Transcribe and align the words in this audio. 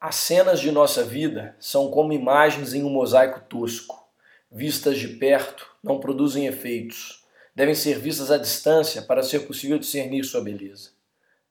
As 0.00 0.14
cenas 0.14 0.60
de 0.60 0.72
nossa 0.72 1.04
vida 1.04 1.54
são 1.60 1.90
como 1.90 2.14
imagens 2.14 2.72
em 2.72 2.82
um 2.82 2.88
mosaico 2.88 3.40
tosco. 3.40 4.02
Vistas 4.50 4.98
de 4.98 5.06
perto, 5.06 5.66
não 5.84 6.00
produzem 6.00 6.46
efeitos. 6.46 7.22
Devem 7.54 7.74
ser 7.74 7.98
vistas 7.98 8.30
à 8.30 8.38
distância 8.38 9.02
para 9.02 9.22
ser 9.22 9.40
possível 9.40 9.78
discernir 9.78 10.24
sua 10.24 10.40
beleza. 10.40 10.92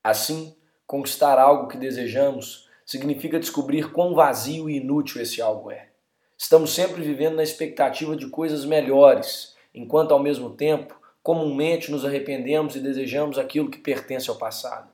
Assim, 0.04 0.56
conquistar 0.88 1.38
algo 1.38 1.68
que 1.68 1.78
desejamos 1.78 2.68
significa 2.84 3.40
descobrir 3.40 3.92
quão 3.92 4.16
vazio 4.16 4.68
e 4.68 4.78
inútil 4.78 5.22
esse 5.22 5.40
algo 5.40 5.70
é. 5.70 5.90
Estamos 6.36 6.74
sempre 6.74 7.04
vivendo 7.04 7.36
na 7.36 7.44
expectativa 7.44 8.16
de 8.16 8.30
coisas 8.30 8.66
melhores, 8.66 9.56
enquanto 9.76 10.12
ao 10.12 10.24
mesmo 10.24 10.50
tempo, 10.50 11.00
comumente 11.22 11.92
nos 11.92 12.04
arrependemos 12.04 12.76
e 12.76 12.80
desejamos 12.80 13.38
aquilo 13.38 13.70
que 13.70 13.78
pertence 13.78 14.28
ao 14.28 14.38
passado. 14.38 14.90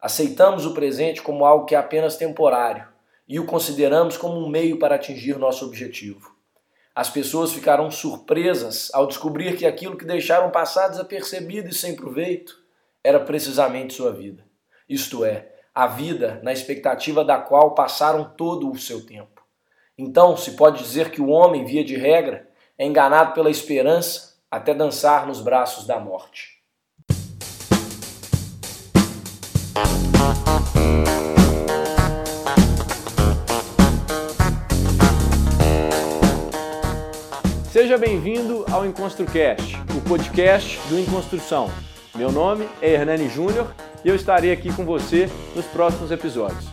Aceitamos 0.00 0.64
o 0.64 0.74
presente 0.74 1.20
como 1.20 1.44
algo 1.44 1.64
que 1.64 1.74
é 1.74 1.78
apenas 1.78 2.16
temporário 2.16 2.86
e 3.28 3.40
o 3.40 3.46
consideramos 3.46 4.16
como 4.16 4.38
um 4.38 4.48
meio 4.48 4.78
para 4.78 4.94
atingir 4.94 5.36
nosso 5.38 5.66
objetivo. 5.66 6.36
As 6.94 7.10
pessoas 7.10 7.52
ficarão 7.52 7.90
surpresas 7.90 8.90
ao 8.92 9.06
descobrir 9.06 9.56
que 9.56 9.66
aquilo 9.66 9.96
que 9.96 10.04
deixaram 10.04 10.50
passar 10.50 10.88
desapercebido 10.88 11.68
e 11.68 11.74
sem 11.74 11.94
proveito 11.94 12.56
era 13.04 13.20
precisamente 13.20 13.94
sua 13.94 14.12
vida. 14.12 14.44
Isto 14.88 15.24
é, 15.24 15.52
a 15.74 15.86
vida 15.86 16.40
na 16.42 16.52
expectativa 16.52 17.24
da 17.24 17.38
qual 17.38 17.74
passaram 17.74 18.32
todo 18.36 18.70
o 18.70 18.78
seu 18.78 19.04
tempo. 19.04 19.44
Então, 19.96 20.36
se 20.36 20.52
pode 20.52 20.82
dizer 20.82 21.10
que 21.10 21.20
o 21.20 21.28
homem, 21.28 21.64
via 21.64 21.84
de 21.84 21.96
regra, 21.96 22.48
é 22.76 22.86
enganado 22.86 23.32
pela 23.32 23.50
esperança 23.50 24.38
até 24.50 24.72
dançar 24.72 25.26
nos 25.26 25.40
braços 25.40 25.86
da 25.86 25.98
morte. 25.98 26.57
Seja 37.78 37.96
bem-vindo 37.96 38.66
ao 38.72 38.84
EnconstruCast, 38.84 39.76
o 39.96 40.00
podcast 40.00 40.80
do 40.88 40.98
Enconstrução. 40.98 41.70
Meu 42.14 42.32
nome 42.32 42.68
é 42.82 42.92
Hernani 42.92 43.28
Júnior 43.28 43.72
e 44.04 44.08
eu 44.08 44.16
estarei 44.16 44.50
aqui 44.50 44.72
com 44.72 44.84
você 44.84 45.30
nos 45.54 45.64
próximos 45.66 46.10
episódios. 46.10 46.66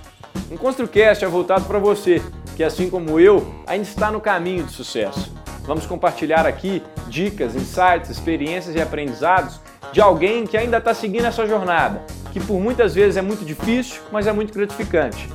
O 0.50 0.54
EnconstruCast 0.56 1.24
é 1.24 1.28
voltado 1.28 1.66
para 1.66 1.78
você 1.78 2.22
que, 2.56 2.64
assim 2.64 2.90
como 2.90 3.20
eu, 3.20 3.54
ainda 3.68 3.88
está 3.88 4.12
no 4.12 4.20
caminho 4.20 4.64
de 4.64 4.72
sucesso. 4.72 5.32
Vamos 5.62 5.86
compartilhar 5.86 6.48
aqui 6.48 6.82
dicas, 7.08 7.56
insights, 7.56 8.10
experiências 8.10 8.76
e 8.76 8.82
aprendizados 8.82 9.60
de 9.94 10.02
alguém 10.02 10.48
que 10.48 10.58
ainda 10.58 10.80
está 10.80 10.94
seguindo 10.94 11.26
essa 11.26 11.46
jornada 11.46 12.04
que 12.36 12.40
por 12.42 12.60
muitas 12.60 12.94
vezes 12.94 13.16
é 13.16 13.22
muito 13.22 13.46
difícil, 13.46 14.02
mas 14.12 14.28
é 14.28 14.34
muito 14.34 14.54
gratificante. 14.54 15.30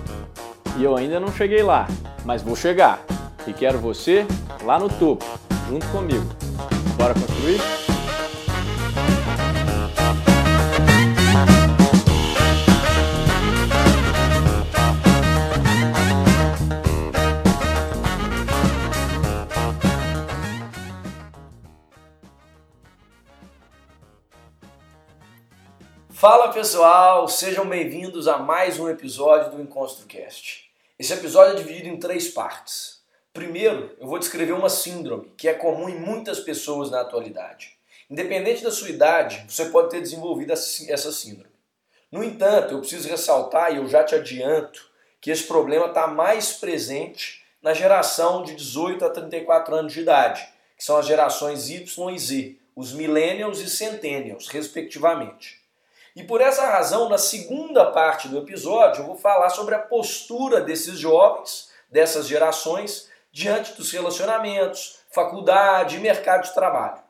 E 0.77 0.85
eu 0.85 0.95
ainda 0.95 1.19
não 1.19 1.33
cheguei 1.33 1.63
lá, 1.63 1.89
mas 2.27 2.43
vou 2.43 2.55
chegar. 2.55 3.03
E 3.47 3.55
quero 3.55 3.79
você 3.79 4.27
lá 4.65 4.79
no 4.79 4.91
topo, 4.91 5.25
junto 5.67 5.87
comigo. 5.87 6.27
Bora 6.99 7.15
construir? 7.15 7.80
Fala 26.31 26.53
pessoal, 26.53 27.27
sejam 27.27 27.69
bem-vindos 27.69 28.29
a 28.29 28.39
mais 28.39 28.79
um 28.79 28.89
episódio 28.89 29.51
do 29.51 29.61
EnconstruCast. 29.61 30.71
Esse 30.97 31.13
episódio 31.13 31.55
é 31.55 31.57
dividido 31.57 31.89
em 31.89 31.99
três 31.99 32.29
partes. 32.29 33.01
Primeiro, 33.33 33.97
eu 33.99 34.07
vou 34.07 34.17
descrever 34.17 34.53
uma 34.53 34.69
síndrome 34.69 35.33
que 35.37 35.49
é 35.49 35.55
comum 35.55 35.89
em 35.89 35.99
muitas 35.99 36.39
pessoas 36.39 36.89
na 36.89 37.01
atualidade. 37.01 37.77
Independente 38.09 38.63
da 38.63 38.71
sua 38.71 38.91
idade, 38.91 39.45
você 39.49 39.65
pode 39.71 39.91
ter 39.91 40.01
desenvolvido 40.01 40.53
essa 40.53 41.11
síndrome. 41.11 41.51
No 42.13 42.23
entanto, 42.23 42.75
eu 42.75 42.79
preciso 42.79 43.09
ressaltar, 43.09 43.75
e 43.75 43.79
eu 43.79 43.89
já 43.89 44.05
te 44.05 44.15
adianto, 44.15 44.89
que 45.21 45.33
esse 45.33 45.43
problema 45.43 45.87
está 45.87 46.07
mais 46.07 46.53
presente 46.53 47.45
na 47.61 47.75
geração 47.75 48.45
de 48.45 48.55
18 48.55 49.05
a 49.05 49.11
34 49.11 49.75
anos 49.75 49.93
de 49.93 49.99
idade, 49.99 50.49
que 50.79 50.85
são 50.85 50.97
as 50.97 51.09
gerações 51.09 51.69
Y 51.69 52.15
e 52.15 52.19
Z, 52.21 52.57
os 52.77 52.93
millennials 52.93 53.59
e 53.59 53.69
centennials, 53.69 54.47
respectivamente. 54.47 55.60
E 56.15 56.25
por 56.25 56.41
essa 56.41 56.67
razão, 56.67 57.09
na 57.09 57.19
segunda 57.19 57.87
parte 57.87 58.29
do 58.29 58.39
episódio, 58.39 59.03
eu 59.03 59.07
vou 59.07 59.17
falar 59.17 59.51
sobre 59.51 59.75
a 59.75 59.79
postura 59.79 60.61
desses 60.61 60.99
jovens, 60.99 61.71
dessas 61.91 62.27
gerações, 62.27 63.09
diante 63.33 63.75
dos 63.75 63.93
relacionamentos, 63.93 65.01
faculdade 65.11 65.99
mercado 65.99 66.45
de 66.45 66.55
trabalho. 66.55 67.01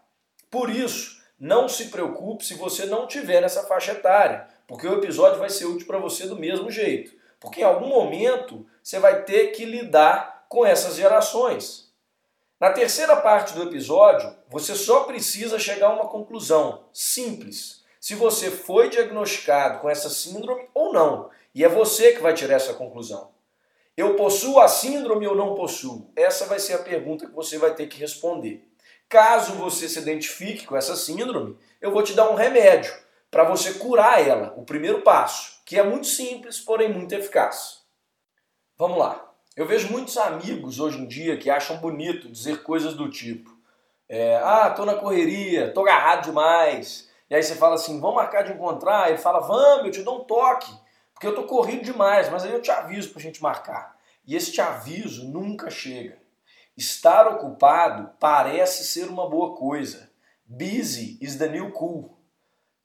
Por 0.50 0.68
isso, 0.68 1.20
não 1.38 1.68
se 1.68 1.86
preocupe 1.86 2.44
se 2.44 2.54
você 2.54 2.84
não 2.84 3.06
tiver 3.06 3.40
nessa 3.40 3.62
faixa 3.64 3.92
etária, 3.92 4.46
porque 4.66 4.86
o 4.86 4.94
episódio 4.94 5.38
vai 5.38 5.48
ser 5.48 5.64
útil 5.64 5.86
para 5.86 5.98
você 5.98 6.26
do 6.26 6.36
mesmo 6.36 6.70
jeito. 6.70 7.18
Porque 7.38 7.62
em 7.62 7.64
algum 7.64 7.88
momento 7.88 8.66
você 8.82 8.98
vai 8.98 9.22
ter 9.22 9.48
que 9.48 9.64
lidar 9.64 10.44
com 10.48 10.66
essas 10.66 10.96
gerações. 10.96 11.90
Na 12.60 12.70
terceira 12.70 13.16
parte 13.16 13.54
do 13.54 13.62
episódio, 13.62 14.36
você 14.50 14.74
só 14.74 15.04
precisa 15.04 15.58
chegar 15.58 15.86
a 15.86 15.94
uma 15.94 16.08
conclusão 16.08 16.84
simples 16.92 17.79
se 18.00 18.14
você 18.14 18.50
foi 18.50 18.88
diagnosticado 18.88 19.80
com 19.80 19.90
essa 19.90 20.08
síndrome 20.08 20.66
ou 20.72 20.90
não. 20.92 21.30
E 21.54 21.62
é 21.62 21.68
você 21.68 22.12
que 22.12 22.22
vai 22.22 22.32
tirar 22.32 22.54
essa 22.54 22.72
conclusão. 22.72 23.30
Eu 23.94 24.16
possuo 24.16 24.58
a 24.58 24.66
síndrome 24.66 25.26
ou 25.26 25.36
não 25.36 25.54
possuo? 25.54 26.10
Essa 26.16 26.46
vai 26.46 26.58
ser 26.58 26.72
a 26.72 26.78
pergunta 26.78 27.26
que 27.26 27.34
você 27.34 27.58
vai 27.58 27.74
ter 27.74 27.86
que 27.86 28.00
responder. 28.00 28.66
Caso 29.06 29.52
você 29.54 29.86
se 29.88 29.98
identifique 29.98 30.64
com 30.64 30.76
essa 30.76 30.96
síndrome, 30.96 31.58
eu 31.80 31.90
vou 31.90 32.02
te 32.02 32.14
dar 32.14 32.30
um 32.30 32.34
remédio 32.34 32.94
para 33.30 33.44
você 33.44 33.74
curar 33.74 34.26
ela, 34.26 34.54
o 34.56 34.64
primeiro 34.64 35.02
passo, 35.02 35.60
que 35.66 35.78
é 35.78 35.82
muito 35.82 36.06
simples, 36.06 36.58
porém 36.58 36.92
muito 36.92 37.14
eficaz. 37.14 37.82
Vamos 38.78 38.98
lá. 38.98 39.30
Eu 39.54 39.66
vejo 39.66 39.92
muitos 39.92 40.16
amigos 40.16 40.80
hoje 40.80 40.98
em 40.98 41.06
dia 41.06 41.36
que 41.36 41.50
acham 41.50 41.76
bonito 41.76 42.30
dizer 42.30 42.62
coisas 42.62 42.94
do 42.94 43.10
tipo: 43.10 43.50
é, 44.08 44.36
Ah, 44.36 44.70
tô 44.70 44.86
na 44.86 44.94
correria, 44.94 45.72
tô 45.74 45.82
agarrado 45.82 46.24
demais, 46.24 47.09
e 47.30 47.34
aí 47.36 47.42
você 47.42 47.54
fala 47.54 47.76
assim, 47.76 48.00
vamos 48.00 48.16
marcar 48.16 48.42
de 48.42 48.52
encontrar? 48.52 49.08
Ele 49.08 49.18
fala, 49.18 49.38
vamos, 49.38 49.86
eu 49.86 49.92
te 49.92 50.02
dou 50.02 50.22
um 50.22 50.24
toque, 50.24 50.72
porque 51.14 51.28
eu 51.28 51.34
tô 51.34 51.44
corrido 51.44 51.84
demais, 51.84 52.28
mas 52.28 52.44
aí 52.44 52.52
eu 52.52 52.60
te 52.60 52.72
aviso 52.72 53.10
pra 53.10 53.22
gente 53.22 53.40
marcar. 53.40 53.96
E 54.26 54.34
esse 54.34 54.50
te 54.50 54.60
aviso 54.60 55.28
nunca 55.28 55.70
chega. 55.70 56.18
Estar 56.76 57.28
ocupado 57.28 58.10
parece 58.18 58.84
ser 58.84 59.08
uma 59.08 59.30
boa 59.30 59.54
coisa. 59.54 60.10
Busy 60.44 61.18
is 61.20 61.36
the 61.36 61.48
new 61.48 61.70
cool. 61.70 62.18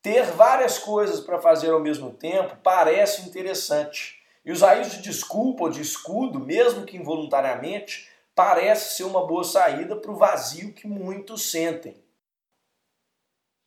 Ter 0.01 0.25
várias 0.25 0.77
coisas 0.77 1.19
para 1.19 1.41
fazer 1.41 1.72
ao 1.72 1.79
mesmo 1.79 2.12
tempo 2.12 2.57
parece 2.62 3.27
interessante. 3.27 4.22
E 4.45 4.51
usar 4.51 4.79
isso 4.79 4.97
de 4.97 5.01
desculpa 5.01 5.63
ou 5.63 5.69
de 5.72 5.81
escudo, 5.81 6.39
mesmo 6.39 6.85
que 6.85 6.97
involuntariamente, 6.97 8.07
parece 8.35 8.95
ser 8.95 9.06
uma 9.06 9.25
boa 9.25 9.44
saída 9.44 9.95
para 9.95 10.12
o 10.12 10.17
vazio 10.17 10.72
que 10.73 10.85
muitos 10.85 11.50
sentem. 11.50 12.04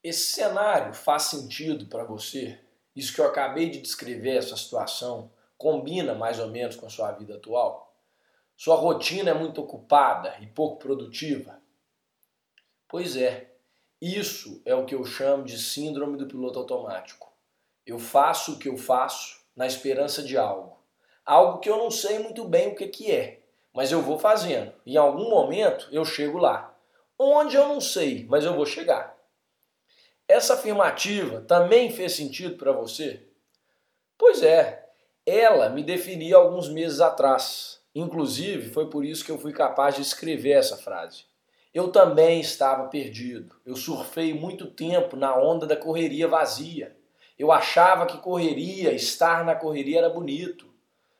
Esse 0.08 0.30
cenário 0.30 0.94
faz 0.94 1.24
sentido 1.24 1.84
para 1.84 2.02
você? 2.02 2.58
Isso 2.96 3.12
que 3.12 3.20
eu 3.20 3.26
acabei 3.26 3.68
de 3.68 3.78
descrever, 3.78 4.38
essa 4.38 4.56
situação, 4.56 5.30
combina 5.58 6.14
mais 6.14 6.38
ou 6.38 6.48
menos 6.48 6.76
com 6.76 6.86
a 6.86 6.88
sua 6.88 7.12
vida 7.12 7.34
atual? 7.34 7.94
Sua 8.56 8.74
rotina 8.74 9.32
é 9.32 9.34
muito 9.34 9.60
ocupada 9.60 10.34
e 10.40 10.46
pouco 10.46 10.78
produtiva? 10.78 11.60
Pois 12.88 13.18
é, 13.18 13.52
isso 14.00 14.62
é 14.64 14.74
o 14.74 14.86
que 14.86 14.94
eu 14.94 15.04
chamo 15.04 15.44
de 15.44 15.58
síndrome 15.58 16.16
do 16.16 16.26
piloto 16.26 16.58
automático. 16.58 17.30
Eu 17.84 17.98
faço 17.98 18.54
o 18.54 18.58
que 18.58 18.70
eu 18.70 18.78
faço 18.78 19.38
na 19.54 19.66
esperança 19.66 20.22
de 20.22 20.38
algo. 20.38 20.78
Algo 21.22 21.58
que 21.58 21.68
eu 21.68 21.76
não 21.76 21.90
sei 21.90 22.18
muito 22.18 22.46
bem 22.46 22.68
o 22.68 22.74
que, 22.74 23.12
é, 23.12 23.42
mas 23.74 23.92
eu 23.92 24.00
vou 24.00 24.18
fazendo. 24.18 24.72
Em 24.86 24.96
algum 24.96 25.28
momento 25.28 25.86
eu 25.92 26.02
chego 26.02 26.38
lá. 26.38 26.74
Onde 27.18 27.56
eu 27.56 27.68
não 27.68 27.78
sei, 27.78 28.24
mas 28.26 28.46
eu 28.46 28.54
vou 28.54 28.64
chegar. 28.64 29.17
Essa 30.28 30.54
afirmativa 30.54 31.40
também 31.40 31.90
fez 31.90 32.12
sentido 32.12 32.56
para 32.56 32.70
você? 32.70 33.22
Pois 34.18 34.42
é, 34.42 34.86
ela 35.24 35.70
me 35.70 35.82
definia 35.82 36.36
alguns 36.36 36.68
meses 36.68 37.00
atrás. 37.00 37.80
Inclusive, 37.94 38.70
foi 38.70 38.90
por 38.90 39.06
isso 39.06 39.24
que 39.24 39.32
eu 39.32 39.38
fui 39.38 39.54
capaz 39.54 39.94
de 39.94 40.02
escrever 40.02 40.50
essa 40.50 40.76
frase. 40.76 41.24
Eu 41.72 41.88
também 41.88 42.40
estava 42.40 42.88
perdido. 42.88 43.56
Eu 43.64 43.74
surfei 43.74 44.34
muito 44.34 44.66
tempo 44.66 45.16
na 45.16 45.34
onda 45.34 45.66
da 45.66 45.76
correria 45.76 46.28
vazia. 46.28 46.94
Eu 47.38 47.50
achava 47.50 48.04
que 48.04 48.18
correria, 48.18 48.92
estar 48.92 49.44
na 49.46 49.54
correria 49.54 49.98
era 49.98 50.10
bonito. 50.10 50.66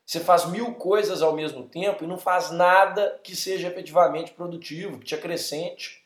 Você 0.04 0.20
faz 0.20 0.46
mil 0.46 0.74
coisas 0.74 1.22
ao 1.22 1.34
mesmo 1.34 1.66
tempo 1.68 2.04
e 2.04 2.06
não 2.06 2.18
faz 2.18 2.50
nada 2.50 3.18
que 3.22 3.34
seja 3.34 3.68
efetivamente 3.68 4.32
produtivo, 4.32 4.98
que 4.98 5.06
te 5.06 5.14
acrescente. 5.14 5.97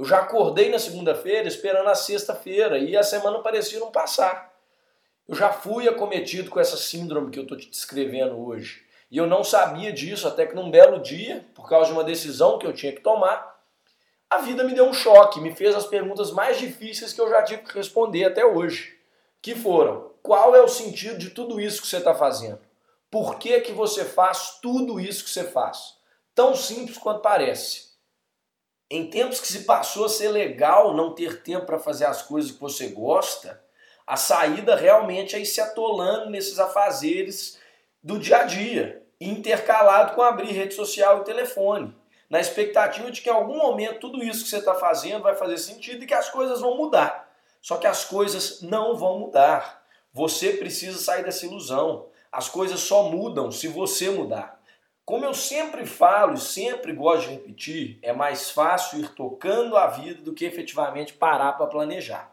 Eu 0.00 0.06
já 0.06 0.20
acordei 0.20 0.70
na 0.70 0.78
segunda-feira 0.78 1.46
esperando 1.46 1.86
a 1.86 1.94
sexta-feira 1.94 2.78
e 2.78 2.96
a 2.96 3.02
semana 3.02 3.40
parecia 3.40 3.78
não 3.78 3.90
passar. 3.90 4.50
Eu 5.28 5.34
já 5.34 5.52
fui 5.52 5.86
acometido 5.86 6.48
com 6.48 6.58
essa 6.58 6.78
síndrome 6.78 7.30
que 7.30 7.38
eu 7.38 7.42
estou 7.42 7.58
te 7.58 7.68
descrevendo 7.68 8.42
hoje. 8.42 8.82
E 9.10 9.18
eu 9.18 9.26
não 9.26 9.44
sabia 9.44 9.92
disso 9.92 10.26
até 10.26 10.46
que 10.46 10.54
num 10.54 10.70
belo 10.70 11.02
dia, 11.02 11.46
por 11.54 11.68
causa 11.68 11.88
de 11.88 11.92
uma 11.92 12.02
decisão 12.02 12.58
que 12.58 12.66
eu 12.66 12.72
tinha 12.72 12.94
que 12.94 13.02
tomar, 13.02 13.62
a 14.30 14.38
vida 14.38 14.64
me 14.64 14.72
deu 14.72 14.86
um 14.86 14.94
choque, 14.94 15.38
me 15.38 15.54
fez 15.54 15.74
as 15.74 15.84
perguntas 15.84 16.30
mais 16.30 16.58
difíceis 16.58 17.12
que 17.12 17.20
eu 17.20 17.28
já 17.28 17.42
tive 17.42 17.64
que 17.64 17.74
responder 17.74 18.24
até 18.24 18.42
hoje, 18.42 18.98
que 19.42 19.54
foram: 19.54 20.12
qual 20.22 20.56
é 20.56 20.62
o 20.62 20.68
sentido 20.68 21.18
de 21.18 21.28
tudo 21.28 21.60
isso 21.60 21.82
que 21.82 21.88
você 21.88 21.98
está 21.98 22.14
fazendo? 22.14 22.60
Por 23.10 23.38
que, 23.38 23.60
que 23.60 23.72
você 23.72 24.06
faz 24.06 24.60
tudo 24.62 24.98
isso 24.98 25.24
que 25.24 25.28
você 25.30 25.44
faz? 25.44 25.98
Tão 26.34 26.56
simples 26.56 26.96
quanto 26.96 27.20
parece. 27.20 27.89
Em 28.90 29.08
tempos 29.08 29.40
que 29.40 29.46
se 29.46 29.60
passou 29.60 30.06
a 30.06 30.08
ser 30.08 30.30
legal 30.30 30.92
não 30.92 31.14
ter 31.14 31.42
tempo 31.42 31.64
para 31.64 31.78
fazer 31.78 32.06
as 32.06 32.22
coisas 32.22 32.50
que 32.50 32.60
você 32.60 32.88
gosta, 32.88 33.62
a 34.04 34.16
saída 34.16 34.74
realmente 34.74 35.36
é 35.36 35.38
ir 35.38 35.46
se 35.46 35.60
atolando 35.60 36.28
nesses 36.28 36.58
afazeres 36.58 37.56
do 38.02 38.18
dia 38.18 38.38
a 38.38 38.42
dia, 38.42 39.06
intercalado 39.20 40.16
com 40.16 40.22
abrir 40.22 40.50
rede 40.50 40.74
social 40.74 41.20
e 41.20 41.24
telefone, 41.24 41.94
na 42.28 42.40
expectativa 42.40 43.08
de 43.12 43.22
que 43.22 43.30
em 43.30 43.32
algum 43.32 43.58
momento 43.58 44.00
tudo 44.00 44.24
isso 44.24 44.42
que 44.42 44.50
você 44.50 44.58
está 44.58 44.74
fazendo 44.74 45.22
vai 45.22 45.36
fazer 45.36 45.58
sentido 45.58 46.02
e 46.02 46.06
que 46.06 46.14
as 46.14 46.28
coisas 46.28 46.60
vão 46.60 46.76
mudar. 46.76 47.30
Só 47.60 47.76
que 47.76 47.86
as 47.86 48.04
coisas 48.04 48.60
não 48.60 48.96
vão 48.96 49.20
mudar. 49.20 49.84
Você 50.12 50.54
precisa 50.54 50.98
sair 50.98 51.22
dessa 51.22 51.46
ilusão. 51.46 52.06
As 52.32 52.48
coisas 52.48 52.80
só 52.80 53.04
mudam 53.04 53.52
se 53.52 53.68
você 53.68 54.10
mudar. 54.10 54.59
Como 55.10 55.24
eu 55.24 55.34
sempre 55.34 55.84
falo 55.84 56.34
e 56.34 56.40
sempre 56.40 56.92
gosto 56.92 57.26
de 57.26 57.34
repetir, 57.34 57.98
é 58.00 58.12
mais 58.12 58.52
fácil 58.52 59.00
ir 59.00 59.08
tocando 59.08 59.76
a 59.76 59.88
vida 59.88 60.22
do 60.22 60.32
que 60.32 60.44
efetivamente 60.44 61.14
parar 61.14 61.54
para 61.54 61.66
planejar. 61.66 62.32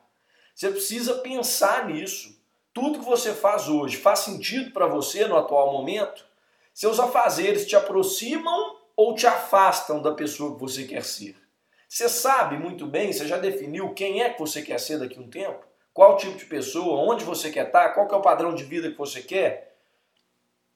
Você 0.53 0.69
precisa 0.69 1.15
pensar 1.15 1.87
nisso. 1.87 2.39
Tudo 2.71 2.99
que 2.99 3.05
você 3.05 3.33
faz 3.33 3.67
hoje 3.67 3.97
faz 3.97 4.19
sentido 4.19 4.69
para 4.69 4.85
você 4.85 5.25
no 5.25 5.35
atual 5.35 5.73
momento? 5.73 6.23
Seus 6.71 6.99
afazeres 6.99 7.65
te 7.65 7.75
aproximam 7.75 8.77
ou 8.95 9.15
te 9.15 9.25
afastam 9.25 9.99
da 9.99 10.13
pessoa 10.13 10.53
que 10.53 10.61
você 10.61 10.83
quer 10.83 11.03
ser? 11.03 11.35
Você 11.89 12.07
sabe 12.07 12.59
muito 12.59 12.85
bem, 12.85 13.11
você 13.11 13.27
já 13.27 13.39
definiu 13.39 13.95
quem 13.95 14.21
é 14.21 14.29
que 14.29 14.39
você 14.39 14.61
quer 14.61 14.79
ser 14.79 14.99
daqui 14.99 15.17
a 15.17 15.21
um 15.23 15.27
tempo? 15.27 15.65
Qual 15.91 16.15
tipo 16.15 16.37
de 16.37 16.45
pessoa, 16.45 17.11
onde 17.11 17.23
você 17.23 17.49
quer 17.49 17.65
estar, 17.65 17.95
qual 17.95 18.07
que 18.07 18.13
é 18.13 18.17
o 18.17 18.21
padrão 18.21 18.53
de 18.53 18.63
vida 18.63 18.91
que 18.91 18.97
você 18.99 19.23
quer? 19.23 19.66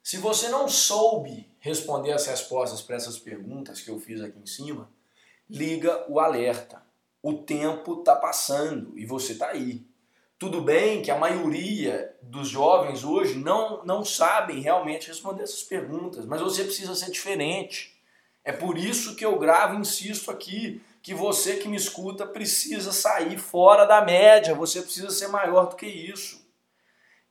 Se 0.04 0.18
você 0.18 0.50
não 0.50 0.68
soube 0.68 1.48
responder 1.60 2.12
as 2.12 2.26
respostas 2.26 2.82
para 2.82 2.96
essas 2.96 3.20
perguntas 3.20 3.82
que 3.82 3.90
eu 3.90 4.00
fiz 4.00 4.20
aqui 4.22 4.40
em 4.40 4.46
cima, 4.46 4.90
liga 5.50 6.06
o 6.10 6.20
alerta. 6.20 6.82
O 7.22 7.34
tempo 7.34 8.00
está 8.00 8.16
passando 8.16 8.98
e 8.98 9.06
você 9.06 9.34
está 9.34 9.50
aí. 9.50 9.86
Tudo 10.40 10.60
bem 10.60 11.04
que 11.04 11.12
a 11.12 11.20
maioria 11.20 12.18
dos 12.24 12.48
jovens 12.48 13.04
hoje 13.04 13.38
não, 13.38 13.86
não 13.86 14.04
sabem 14.04 14.60
realmente 14.60 15.08
responder 15.08 15.44
essas 15.44 15.62
perguntas, 15.62 16.26
mas 16.26 16.42
você 16.42 16.64
precisa 16.64 16.96
ser 16.96 17.12
diferente. 17.12 17.96
É 18.44 18.52
por 18.52 18.76
isso 18.76 19.16
que 19.16 19.24
eu 19.24 19.38
gravo 19.38 19.80
insisto 19.80 20.32
aqui 20.32 20.82
que 21.04 21.14
você 21.14 21.58
que 21.58 21.68
me 21.68 21.78
escuta 21.78 22.26
precisa 22.26 22.92
sair 22.92 23.38
fora 23.38 23.86
da 23.86 24.02
média, 24.02 24.56
você 24.56 24.82
precisa 24.82 25.12
ser 25.12 25.28
maior 25.28 25.70
do 25.70 25.76
que 25.76 25.86
isso. 25.86 26.41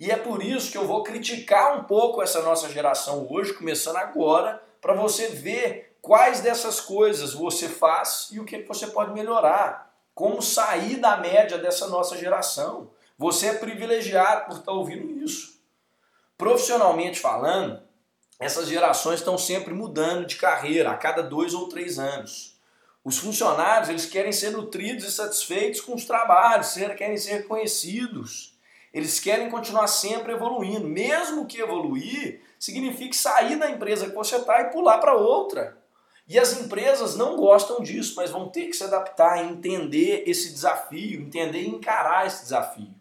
E 0.00 0.10
é 0.10 0.16
por 0.16 0.42
isso 0.42 0.72
que 0.72 0.78
eu 0.78 0.86
vou 0.86 1.02
criticar 1.02 1.78
um 1.78 1.84
pouco 1.84 2.22
essa 2.22 2.40
nossa 2.40 2.70
geração 2.70 3.26
hoje, 3.30 3.52
começando 3.52 3.98
agora, 3.98 4.62
para 4.80 4.94
você 4.94 5.28
ver 5.28 5.94
quais 6.00 6.40
dessas 6.40 6.80
coisas 6.80 7.34
você 7.34 7.68
faz 7.68 8.28
e 8.32 8.40
o 8.40 8.46
que 8.46 8.62
você 8.62 8.86
pode 8.86 9.12
melhorar. 9.12 9.94
Como 10.14 10.40
sair 10.40 10.96
da 10.96 11.18
média 11.18 11.58
dessa 11.58 11.86
nossa 11.86 12.16
geração. 12.16 12.90
Você 13.18 13.48
é 13.48 13.54
privilegiado 13.54 14.46
por 14.46 14.56
estar 14.56 14.72
ouvindo 14.72 15.22
isso. 15.22 15.60
Profissionalmente 16.38 17.20
falando, 17.20 17.82
essas 18.38 18.68
gerações 18.68 19.20
estão 19.20 19.36
sempre 19.36 19.74
mudando 19.74 20.24
de 20.24 20.36
carreira 20.36 20.92
a 20.92 20.96
cada 20.96 21.22
dois 21.22 21.52
ou 21.52 21.68
três 21.68 21.98
anos. 21.98 22.58
Os 23.04 23.18
funcionários 23.18 23.90
eles 23.90 24.06
querem 24.06 24.32
ser 24.32 24.52
nutridos 24.52 25.04
e 25.04 25.12
satisfeitos 25.12 25.82
com 25.82 25.94
os 25.94 26.06
trabalhos, 26.06 26.72
querem 26.96 27.18
ser 27.18 27.32
reconhecidos. 27.32 28.49
Eles 28.92 29.20
querem 29.20 29.50
continuar 29.50 29.86
sempre 29.86 30.32
evoluindo, 30.32 30.88
mesmo 30.88 31.46
que 31.46 31.60
evoluir 31.60 32.42
signifique 32.58 33.16
sair 33.16 33.56
da 33.56 33.70
empresa 33.70 34.08
que 34.08 34.14
você 34.14 34.36
está 34.36 34.60
e 34.62 34.70
pular 34.70 34.98
para 34.98 35.14
outra. 35.14 35.78
E 36.26 36.38
as 36.38 36.60
empresas 36.60 37.16
não 37.16 37.36
gostam 37.36 37.80
disso, 37.80 38.14
mas 38.16 38.30
vão 38.30 38.48
ter 38.48 38.66
que 38.66 38.76
se 38.76 38.84
adaptar, 38.84 39.44
entender 39.44 40.24
esse 40.26 40.52
desafio, 40.52 41.20
entender 41.20 41.62
e 41.62 41.68
encarar 41.68 42.26
esse 42.26 42.42
desafio 42.42 43.00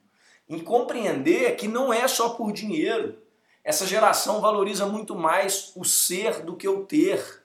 em 0.49 0.59
compreender 0.59 1.55
que 1.55 1.67
não 1.67 1.93
é 1.93 2.07
só 2.07 2.29
por 2.29 2.51
dinheiro. 2.51 3.21
Essa 3.63 3.85
geração 3.85 4.41
valoriza 4.41 4.85
muito 4.87 5.15
mais 5.15 5.71
o 5.75 5.85
ser 5.85 6.41
do 6.41 6.55
que 6.55 6.67
o 6.67 6.85
ter. 6.85 7.43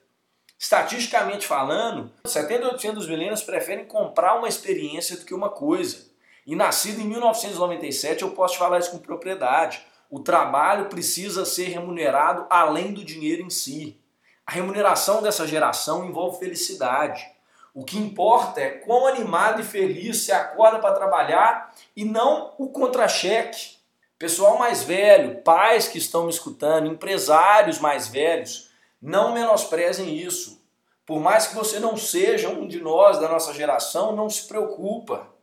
Estatisticamente 0.58 1.46
falando, 1.46 2.10
78% 2.26 2.92
dos 2.92 3.06
milênios 3.06 3.42
preferem 3.42 3.84
comprar 3.84 4.38
uma 4.38 4.48
experiência 4.48 5.18
do 5.18 5.26
que 5.26 5.34
uma 5.34 5.50
coisa. 5.50 6.13
E 6.46 6.54
nascido 6.54 7.00
em 7.00 7.04
1997, 7.04 8.22
eu 8.22 8.30
posso 8.30 8.54
te 8.54 8.58
falar 8.58 8.78
isso 8.78 8.90
com 8.90 8.98
propriedade. 8.98 9.84
O 10.10 10.20
trabalho 10.20 10.86
precisa 10.86 11.44
ser 11.44 11.68
remunerado 11.68 12.46
além 12.50 12.92
do 12.92 13.04
dinheiro 13.04 13.42
em 13.42 13.50
si. 13.50 13.98
A 14.46 14.52
remuneração 14.52 15.22
dessa 15.22 15.46
geração 15.46 16.04
envolve 16.04 16.38
felicidade. 16.38 17.26
O 17.72 17.82
que 17.82 17.98
importa 17.98 18.60
é 18.60 18.70
quão 18.70 19.06
animado 19.06 19.60
e 19.60 19.64
feliz 19.64 20.18
se 20.18 20.32
acorda 20.32 20.78
para 20.78 20.94
trabalhar 20.94 21.74
e 21.96 22.04
não 22.04 22.52
o 22.58 22.68
contra-cheque. 22.68 23.78
Pessoal 24.18 24.58
mais 24.58 24.84
velho, 24.84 25.42
pais 25.42 25.88
que 25.88 25.98
estão 25.98 26.24
me 26.24 26.30
escutando, 26.30 26.86
empresários 26.86 27.80
mais 27.80 28.06
velhos, 28.06 28.70
não 29.02 29.34
menosprezem 29.34 30.16
isso. 30.16 30.62
Por 31.04 31.18
mais 31.18 31.48
que 31.48 31.54
você 31.54 31.80
não 31.80 31.96
seja 31.96 32.48
um 32.48 32.68
de 32.68 32.80
nós 32.80 33.18
da 33.18 33.28
nossa 33.28 33.52
geração, 33.52 34.14
não 34.14 34.30
se 34.30 34.46
preocupa. 34.46 35.33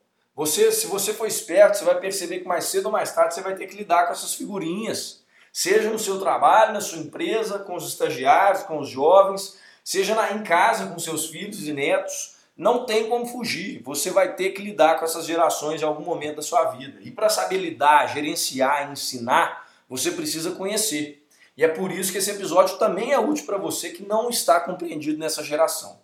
Você, 0.41 0.71
se 0.71 0.87
você 0.87 1.13
for 1.13 1.27
esperto, 1.27 1.77
você 1.77 1.85
vai 1.85 1.99
perceber 1.99 2.39
que 2.39 2.47
mais 2.47 2.65
cedo 2.65 2.87
ou 2.87 2.91
mais 2.91 3.13
tarde 3.13 3.35
você 3.35 3.41
vai 3.41 3.53
ter 3.53 3.67
que 3.67 3.77
lidar 3.77 4.07
com 4.07 4.13
essas 4.13 4.33
figurinhas. 4.33 5.21
Seja 5.53 5.87
no 5.91 5.99
seu 5.99 6.19
trabalho, 6.19 6.73
na 6.73 6.81
sua 6.81 6.97
empresa, 6.97 7.59
com 7.59 7.75
os 7.75 7.87
estagiários, 7.87 8.63
com 8.63 8.79
os 8.79 8.89
jovens, 8.89 9.59
seja 9.83 10.15
na, 10.15 10.31
em 10.31 10.41
casa 10.41 10.87
com 10.87 10.97
seus 10.97 11.27
filhos 11.27 11.67
e 11.67 11.71
netos, 11.71 12.37
não 12.57 12.87
tem 12.87 13.07
como 13.07 13.27
fugir. 13.27 13.83
Você 13.83 14.09
vai 14.09 14.33
ter 14.33 14.49
que 14.49 14.63
lidar 14.63 14.97
com 14.97 15.05
essas 15.05 15.27
gerações 15.27 15.79
em 15.79 15.85
algum 15.85 16.03
momento 16.03 16.37
da 16.37 16.41
sua 16.41 16.71
vida. 16.71 16.97
E 17.03 17.11
para 17.11 17.29
saber 17.29 17.57
lidar, 17.57 18.11
gerenciar, 18.11 18.91
ensinar, 18.91 19.69
você 19.87 20.09
precisa 20.09 20.53
conhecer. 20.53 21.23
E 21.55 21.63
é 21.63 21.67
por 21.67 21.91
isso 21.91 22.11
que 22.11 22.17
esse 22.17 22.31
episódio 22.31 22.79
também 22.79 23.11
é 23.11 23.19
útil 23.19 23.45
para 23.45 23.59
você 23.59 23.91
que 23.91 24.01
não 24.01 24.27
está 24.27 24.59
compreendido 24.59 25.19
nessa 25.19 25.43
geração. 25.43 25.99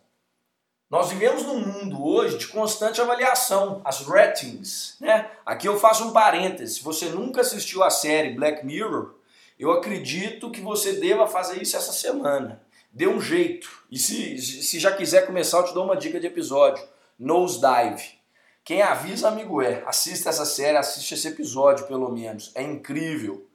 Nós 0.90 1.10
vivemos 1.10 1.44
num 1.44 1.60
mundo 1.60 2.06
hoje 2.06 2.38
de 2.38 2.48
constante 2.48 3.02
avaliação, 3.02 3.82
as 3.84 4.02
ratings. 4.02 4.96
Né? 5.02 5.30
Aqui 5.46 5.68
eu 5.68 5.80
faço 5.80 6.08
um 6.08 6.14
parêntese. 6.14 6.76
Se 6.76 6.84
você 6.84 7.08
nunca 7.08 7.42
assistiu 7.42 7.84
a 7.84 7.90
série 7.90 8.36
Black 8.36 8.66
Mirror, 8.66 9.16
eu 9.60 9.72
acredito 9.72 10.52
que 10.52 10.62
você 10.62 10.94
deva 10.94 11.28
fazer 11.28 11.62
isso 11.62 11.76
essa 11.76 11.92
semana 11.92 12.66
dê 12.98 13.08
um 13.08 13.22
jeito. 13.22 13.70
E 13.92 14.00
se, 14.00 14.38
se 14.40 14.80
já 14.80 14.92
quiser 14.92 15.28
começar, 15.28 15.60
eu 15.60 15.66
te 15.66 15.74
dou 15.74 15.86
uma 15.86 15.96
dica 15.96 16.20
de 16.20 16.26
episódio: 16.26 16.84
Nosedive. 17.18 18.18
Quem 18.64 18.82
avisa, 18.82 19.30
amigo 19.30 19.62
é. 19.62 19.84
Assista 19.86 20.30
essa 20.30 20.44
série, 20.44 20.78
assiste 20.78 21.14
esse 21.14 21.28
episódio 21.28 21.86
pelo 21.86 22.12
menos. 22.12 22.52
É 22.56 22.64
incrível. 22.64 23.47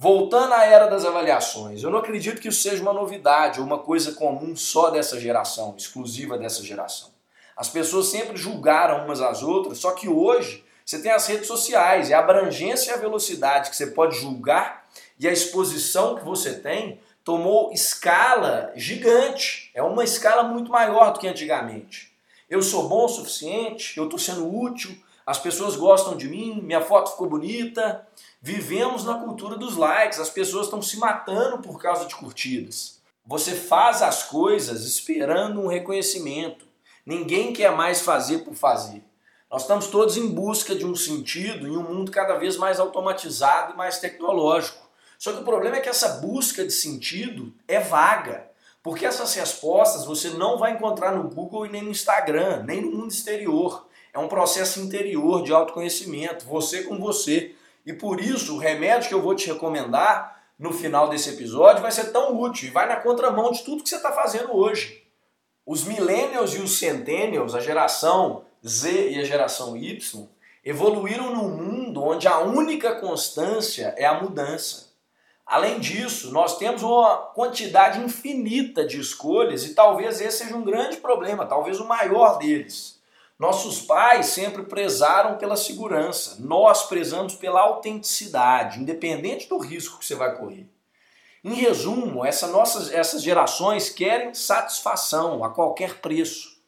Voltando 0.00 0.54
à 0.54 0.64
era 0.64 0.86
das 0.86 1.04
avaliações, 1.04 1.82
eu 1.82 1.90
não 1.90 1.98
acredito 1.98 2.40
que 2.40 2.46
isso 2.46 2.62
seja 2.62 2.80
uma 2.80 2.92
novidade 2.92 3.58
ou 3.58 3.66
uma 3.66 3.78
coisa 3.78 4.12
comum 4.12 4.54
só 4.54 4.90
dessa 4.90 5.18
geração, 5.18 5.74
exclusiva 5.76 6.38
dessa 6.38 6.62
geração. 6.62 7.10
As 7.56 7.68
pessoas 7.68 8.06
sempre 8.06 8.36
julgaram 8.36 9.04
umas 9.04 9.20
às 9.20 9.42
outras, 9.42 9.78
só 9.78 9.90
que 9.90 10.08
hoje 10.08 10.64
você 10.86 11.02
tem 11.02 11.10
as 11.10 11.26
redes 11.26 11.48
sociais 11.48 12.10
e 12.10 12.14
a 12.14 12.20
abrangência 12.20 12.92
e 12.92 12.94
a 12.94 12.98
velocidade 12.98 13.70
que 13.70 13.76
você 13.76 13.88
pode 13.88 14.16
julgar 14.16 14.88
e 15.18 15.26
a 15.26 15.32
exposição 15.32 16.14
que 16.14 16.24
você 16.24 16.54
tem 16.54 17.00
tomou 17.24 17.72
escala 17.72 18.72
gigante. 18.76 19.68
É 19.74 19.82
uma 19.82 20.04
escala 20.04 20.44
muito 20.44 20.70
maior 20.70 21.12
do 21.12 21.18
que 21.18 21.26
antigamente. 21.26 22.16
Eu 22.48 22.62
sou 22.62 22.88
bom 22.88 23.04
o 23.04 23.08
suficiente, 23.08 23.98
eu 23.98 24.04
estou 24.04 24.18
sendo 24.18 24.48
útil, 24.48 24.96
as 25.28 25.38
pessoas 25.38 25.76
gostam 25.76 26.16
de 26.16 26.26
mim, 26.26 26.58
minha 26.62 26.80
foto 26.80 27.10
ficou 27.10 27.28
bonita. 27.28 28.08
Vivemos 28.40 29.04
na 29.04 29.12
cultura 29.12 29.58
dos 29.58 29.76
likes, 29.76 30.18
as 30.18 30.30
pessoas 30.30 30.64
estão 30.64 30.80
se 30.80 30.96
matando 30.96 31.58
por 31.58 31.78
causa 31.78 32.06
de 32.06 32.14
curtidas. 32.14 33.02
Você 33.26 33.54
faz 33.54 34.00
as 34.00 34.22
coisas 34.22 34.86
esperando 34.86 35.60
um 35.60 35.66
reconhecimento. 35.66 36.64
Ninguém 37.04 37.52
quer 37.52 37.72
mais 37.72 38.00
fazer 38.00 38.38
por 38.38 38.54
fazer. 38.54 39.04
Nós 39.50 39.62
estamos 39.62 39.88
todos 39.88 40.16
em 40.16 40.28
busca 40.28 40.74
de 40.74 40.86
um 40.86 40.96
sentido 40.96 41.68
em 41.68 41.76
um 41.76 41.82
mundo 41.82 42.10
cada 42.10 42.38
vez 42.38 42.56
mais 42.56 42.80
automatizado 42.80 43.74
e 43.74 43.76
mais 43.76 43.98
tecnológico. 43.98 44.88
Só 45.18 45.34
que 45.34 45.42
o 45.42 45.44
problema 45.44 45.76
é 45.76 45.80
que 45.80 45.90
essa 45.90 46.08
busca 46.22 46.64
de 46.64 46.72
sentido 46.72 47.52
é 47.68 47.78
vaga. 47.78 48.48
Porque 48.82 49.04
essas 49.04 49.34
respostas 49.34 50.06
você 50.06 50.30
não 50.30 50.56
vai 50.56 50.72
encontrar 50.72 51.14
no 51.14 51.28
Google 51.28 51.66
e 51.66 51.68
nem 51.68 51.82
no 51.82 51.90
Instagram, 51.90 52.62
nem 52.62 52.80
no 52.80 52.92
mundo 52.92 53.10
exterior. 53.10 53.87
É 54.18 54.20
um 54.20 54.26
processo 54.26 54.80
interior 54.80 55.44
de 55.44 55.52
autoconhecimento, 55.52 56.44
você 56.44 56.82
com 56.82 56.98
você. 56.98 57.54
E 57.86 57.92
por 57.92 58.20
isso, 58.20 58.56
o 58.56 58.58
remédio 58.58 59.08
que 59.08 59.14
eu 59.14 59.22
vou 59.22 59.32
te 59.32 59.46
recomendar 59.46 60.42
no 60.58 60.72
final 60.72 61.08
desse 61.08 61.30
episódio 61.30 61.82
vai 61.82 61.92
ser 61.92 62.10
tão 62.10 62.36
útil 62.36 62.66
e 62.68 62.72
vai 62.72 62.88
na 62.88 62.96
contramão 62.96 63.52
de 63.52 63.62
tudo 63.62 63.84
que 63.84 63.88
você 63.88 63.94
está 63.94 64.10
fazendo 64.10 64.56
hoje. 64.56 65.04
Os 65.64 65.84
millennials 65.84 66.52
e 66.56 66.58
os 66.58 66.80
centennials, 66.80 67.54
a 67.54 67.60
geração 67.60 68.44
Z 68.66 69.10
e 69.10 69.20
a 69.20 69.24
geração 69.24 69.76
Y, 69.76 70.28
evoluíram 70.64 71.32
num 71.32 71.50
mundo 71.50 72.02
onde 72.02 72.26
a 72.26 72.40
única 72.40 72.96
constância 72.96 73.94
é 73.96 74.04
a 74.04 74.20
mudança. 74.20 74.88
Além 75.46 75.78
disso, 75.78 76.32
nós 76.32 76.58
temos 76.58 76.82
uma 76.82 77.18
quantidade 77.18 78.00
infinita 78.00 78.84
de 78.84 78.98
escolhas 78.98 79.64
e 79.64 79.74
talvez 79.74 80.20
esse 80.20 80.38
seja 80.38 80.56
um 80.56 80.64
grande 80.64 80.96
problema, 80.96 81.46
talvez 81.46 81.78
o 81.78 81.86
maior 81.86 82.36
deles. 82.38 82.97
Nossos 83.38 83.80
pais 83.82 84.26
sempre 84.26 84.64
prezaram 84.64 85.38
pela 85.38 85.56
segurança, 85.56 86.38
nós 86.40 86.86
prezamos 86.88 87.36
pela 87.36 87.60
autenticidade, 87.60 88.80
independente 88.80 89.48
do 89.48 89.58
risco 89.58 90.00
que 90.00 90.04
você 90.04 90.16
vai 90.16 90.36
correr. 90.36 90.66
Em 91.44 91.54
resumo, 91.54 92.26
essa 92.26 92.48
nossas, 92.48 92.92
essas 92.92 93.22
gerações 93.22 93.90
querem 93.90 94.34
satisfação 94.34 95.44
a 95.44 95.50
qualquer 95.50 96.00
preço. 96.00 96.58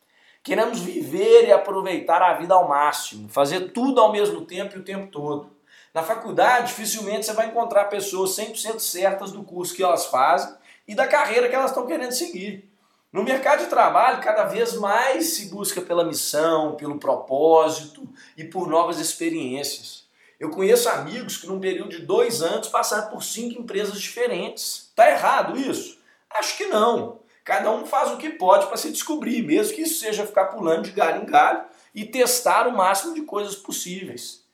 Queremos 0.45 0.79
viver 0.79 1.49
e 1.49 1.53
aproveitar 1.53 2.23
a 2.23 2.35
vida 2.35 2.55
ao 2.55 2.69
máximo, 2.69 3.29
fazer 3.29 3.73
tudo 3.73 4.01
ao 4.01 4.13
mesmo 4.13 4.47
tempo 4.47 4.77
e 4.77 4.79
o 4.79 4.85
tempo 4.85 5.11
todo. 5.11 5.51
Na 5.93 6.05
faculdade, 6.05 6.69
dificilmente 6.69 7.27
você 7.27 7.33
vai 7.33 7.49
encontrar 7.49 7.87
pessoas 7.87 8.31
100% 8.37 8.79
certas 8.79 9.33
do 9.33 9.43
curso 9.43 9.75
que 9.75 9.83
elas 9.83 10.07
fazem 10.07 10.55
e 10.87 10.95
da 10.95 11.09
carreira 11.09 11.49
que 11.49 11.55
elas 11.55 11.73
estão 11.73 11.85
querendo 11.85 12.13
seguir. 12.13 12.70
No 13.13 13.25
mercado 13.25 13.65
de 13.65 13.71
trabalho, 13.71 14.23
cada 14.23 14.45
vez 14.45 14.75
mais 14.75 15.31
se 15.31 15.47
busca 15.47 15.81
pela 15.81 16.05
missão, 16.05 16.77
pelo 16.77 16.99
propósito 16.99 18.09
e 18.37 18.45
por 18.45 18.69
novas 18.69 19.01
experiências. 19.01 20.05
Eu 20.39 20.51
conheço 20.51 20.89
amigos 20.89 21.37
que, 21.37 21.47
num 21.49 21.59
período 21.59 21.91
de 21.91 22.07
dois 22.07 22.41
anos, 22.41 22.69
passaram 22.69 23.11
por 23.11 23.25
cinco 23.25 23.61
empresas 23.61 24.01
diferentes. 24.01 24.93
Tá 24.95 25.11
errado 25.11 25.59
isso? 25.59 25.99
Acho 26.31 26.57
que 26.57 26.67
não. 26.67 27.19
Cada 27.45 27.73
um 27.73 27.85
faz 27.85 28.13
o 28.13 28.17
que 28.17 28.31
pode 28.31 28.67
para 28.67 28.77
se 28.77 28.93
descobrir, 28.93 29.43
mesmo 29.43 29.75
que 29.75 29.83
isso 29.83 29.99
seja 29.99 30.25
ficar 30.25 30.47
pulando 30.47 30.85
de 30.85 30.93
galho 30.93 31.23
em 31.23 31.27
galho 31.27 31.65
e 31.93 32.05
testar 32.05 32.69
o 32.69 32.77
máximo 32.77 33.13
de 33.13 33.23
coisas 33.23 33.57
possíveis. 33.57 34.45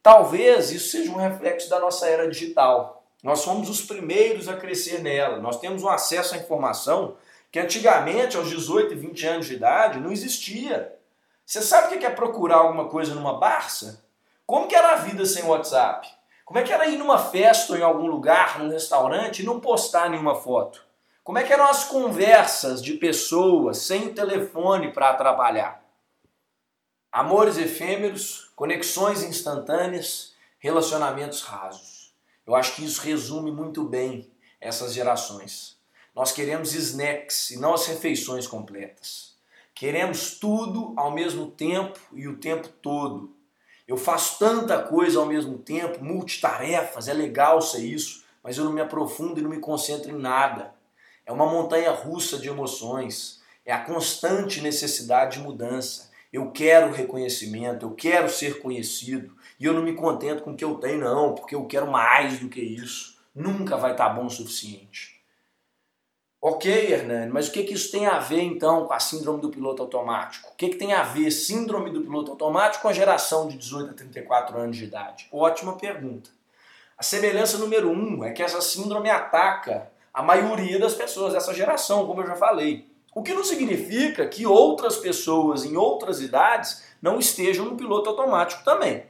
Talvez 0.00 0.70
isso 0.70 0.92
seja 0.92 1.10
um 1.10 1.16
reflexo 1.16 1.68
da 1.68 1.80
nossa 1.80 2.06
era 2.06 2.30
digital. 2.30 3.04
Nós 3.24 3.40
somos 3.40 3.68
os 3.68 3.82
primeiros 3.82 4.48
a 4.48 4.56
crescer 4.56 5.02
nela. 5.02 5.38
Nós 5.38 5.58
temos 5.58 5.82
um 5.82 5.88
acesso 5.88 6.36
à 6.36 6.38
informação 6.38 7.16
que 7.50 7.58
antigamente, 7.58 8.36
aos 8.36 8.48
18 8.48 8.92
e 8.92 8.96
20 8.96 9.26
anos 9.26 9.46
de 9.46 9.54
idade, 9.54 10.00
não 10.00 10.12
existia. 10.12 10.94
Você 11.44 11.62
sabe 11.62 11.94
o 11.94 11.98
que 11.98 12.04
é 12.04 12.10
procurar 12.10 12.56
alguma 12.56 12.88
coisa 12.88 13.14
numa 13.14 13.38
Barça? 13.38 14.04
Como 14.44 14.68
que 14.68 14.74
era 14.74 14.92
a 14.92 14.96
vida 14.96 15.24
sem 15.24 15.44
WhatsApp? 15.44 16.08
Como 16.44 16.58
é 16.58 16.62
que 16.62 16.72
era 16.72 16.88
ir 16.88 16.98
numa 16.98 17.18
festa 17.18 17.72
ou 17.72 17.78
em 17.78 17.82
algum 17.82 18.06
lugar, 18.06 18.58
num 18.58 18.70
restaurante 18.70 19.42
e 19.42 19.46
não 19.46 19.60
postar 19.60 20.10
nenhuma 20.10 20.34
foto? 20.34 20.84
Como 21.24 21.38
é 21.38 21.44
que 21.44 21.52
eram 21.52 21.68
as 21.68 21.84
conversas 21.84 22.82
de 22.82 22.94
pessoas 22.94 23.78
sem 23.78 24.14
telefone 24.14 24.92
para 24.92 25.12
trabalhar? 25.14 25.84
Amores 27.12 27.58
efêmeros, 27.58 28.50
conexões 28.54 29.22
instantâneas, 29.22 30.34
relacionamentos 30.58 31.42
rasos. 31.42 32.14
Eu 32.46 32.54
acho 32.54 32.74
que 32.74 32.84
isso 32.84 33.02
resume 33.02 33.50
muito 33.50 33.84
bem 33.84 34.30
essas 34.60 34.92
gerações. 34.92 35.77
Nós 36.18 36.32
queremos 36.32 36.74
snacks 36.74 37.52
e 37.52 37.60
não 37.60 37.74
as 37.74 37.86
refeições 37.86 38.44
completas. 38.44 39.36
Queremos 39.72 40.32
tudo 40.32 40.92
ao 40.96 41.12
mesmo 41.12 41.48
tempo 41.48 41.96
e 42.12 42.26
o 42.26 42.38
tempo 42.38 42.68
todo. 42.82 43.36
Eu 43.86 43.96
faço 43.96 44.36
tanta 44.36 44.82
coisa 44.82 45.20
ao 45.20 45.26
mesmo 45.26 45.58
tempo, 45.58 46.02
multitarefas, 46.02 47.06
é 47.06 47.14
legal 47.14 47.62
ser 47.62 47.84
isso, 47.84 48.24
mas 48.42 48.58
eu 48.58 48.64
não 48.64 48.72
me 48.72 48.80
aprofundo 48.80 49.38
e 49.38 49.42
não 49.44 49.50
me 49.50 49.60
concentro 49.60 50.10
em 50.10 50.18
nada. 50.18 50.74
É 51.24 51.30
uma 51.30 51.46
montanha 51.46 51.92
russa 51.92 52.36
de 52.36 52.48
emoções, 52.48 53.40
é 53.64 53.72
a 53.72 53.84
constante 53.84 54.60
necessidade 54.60 55.36
de 55.36 55.44
mudança. 55.44 56.10
Eu 56.32 56.50
quero 56.50 56.90
reconhecimento, 56.90 57.86
eu 57.86 57.92
quero 57.92 58.28
ser 58.28 58.58
conhecido 58.58 59.36
e 59.60 59.66
eu 59.66 59.72
não 59.72 59.84
me 59.84 59.94
contento 59.94 60.42
com 60.42 60.50
o 60.50 60.56
que 60.56 60.64
eu 60.64 60.74
tenho, 60.78 60.98
não, 60.98 61.36
porque 61.36 61.54
eu 61.54 61.64
quero 61.66 61.88
mais 61.88 62.40
do 62.40 62.48
que 62.48 62.60
isso. 62.60 63.16
Nunca 63.32 63.76
vai 63.76 63.92
estar 63.92 64.08
bom 64.08 64.26
o 64.26 64.30
suficiente. 64.30 65.17
Ok, 66.40 66.70
Hernani, 66.70 67.32
mas 67.32 67.48
o 67.48 67.52
que, 67.52 67.64
que 67.64 67.74
isso 67.74 67.90
tem 67.90 68.06
a 68.06 68.20
ver 68.20 68.42
então 68.42 68.86
com 68.86 68.92
a 68.92 69.00
síndrome 69.00 69.40
do 69.40 69.50
piloto 69.50 69.82
automático? 69.82 70.50
O 70.52 70.56
que, 70.56 70.68
que 70.68 70.76
tem 70.76 70.92
a 70.92 71.02
ver 71.02 71.32
síndrome 71.32 71.90
do 71.90 72.00
piloto 72.00 72.30
automático 72.30 72.82
com 72.82 72.88
a 72.88 72.92
geração 72.92 73.48
de 73.48 73.56
18 73.56 73.90
a 73.90 73.94
34 73.94 74.56
anos 74.56 74.76
de 74.76 74.84
idade? 74.84 75.28
Ótima 75.32 75.76
pergunta. 75.76 76.30
A 76.96 77.02
semelhança 77.02 77.58
número 77.58 77.90
um 77.90 78.22
é 78.22 78.30
que 78.30 78.42
essa 78.42 78.60
síndrome 78.60 79.10
ataca 79.10 79.90
a 80.14 80.22
maioria 80.22 80.78
das 80.78 80.94
pessoas 80.94 81.32
dessa 81.32 81.52
geração, 81.52 82.06
como 82.06 82.22
eu 82.22 82.26
já 82.28 82.36
falei. 82.36 82.86
O 83.12 83.22
que 83.22 83.34
não 83.34 83.42
significa 83.42 84.24
que 84.28 84.46
outras 84.46 84.96
pessoas 84.96 85.64
em 85.64 85.76
outras 85.76 86.20
idades 86.20 86.84
não 87.02 87.18
estejam 87.18 87.64
no 87.64 87.76
piloto 87.76 88.10
automático 88.10 88.62
também. 88.62 89.06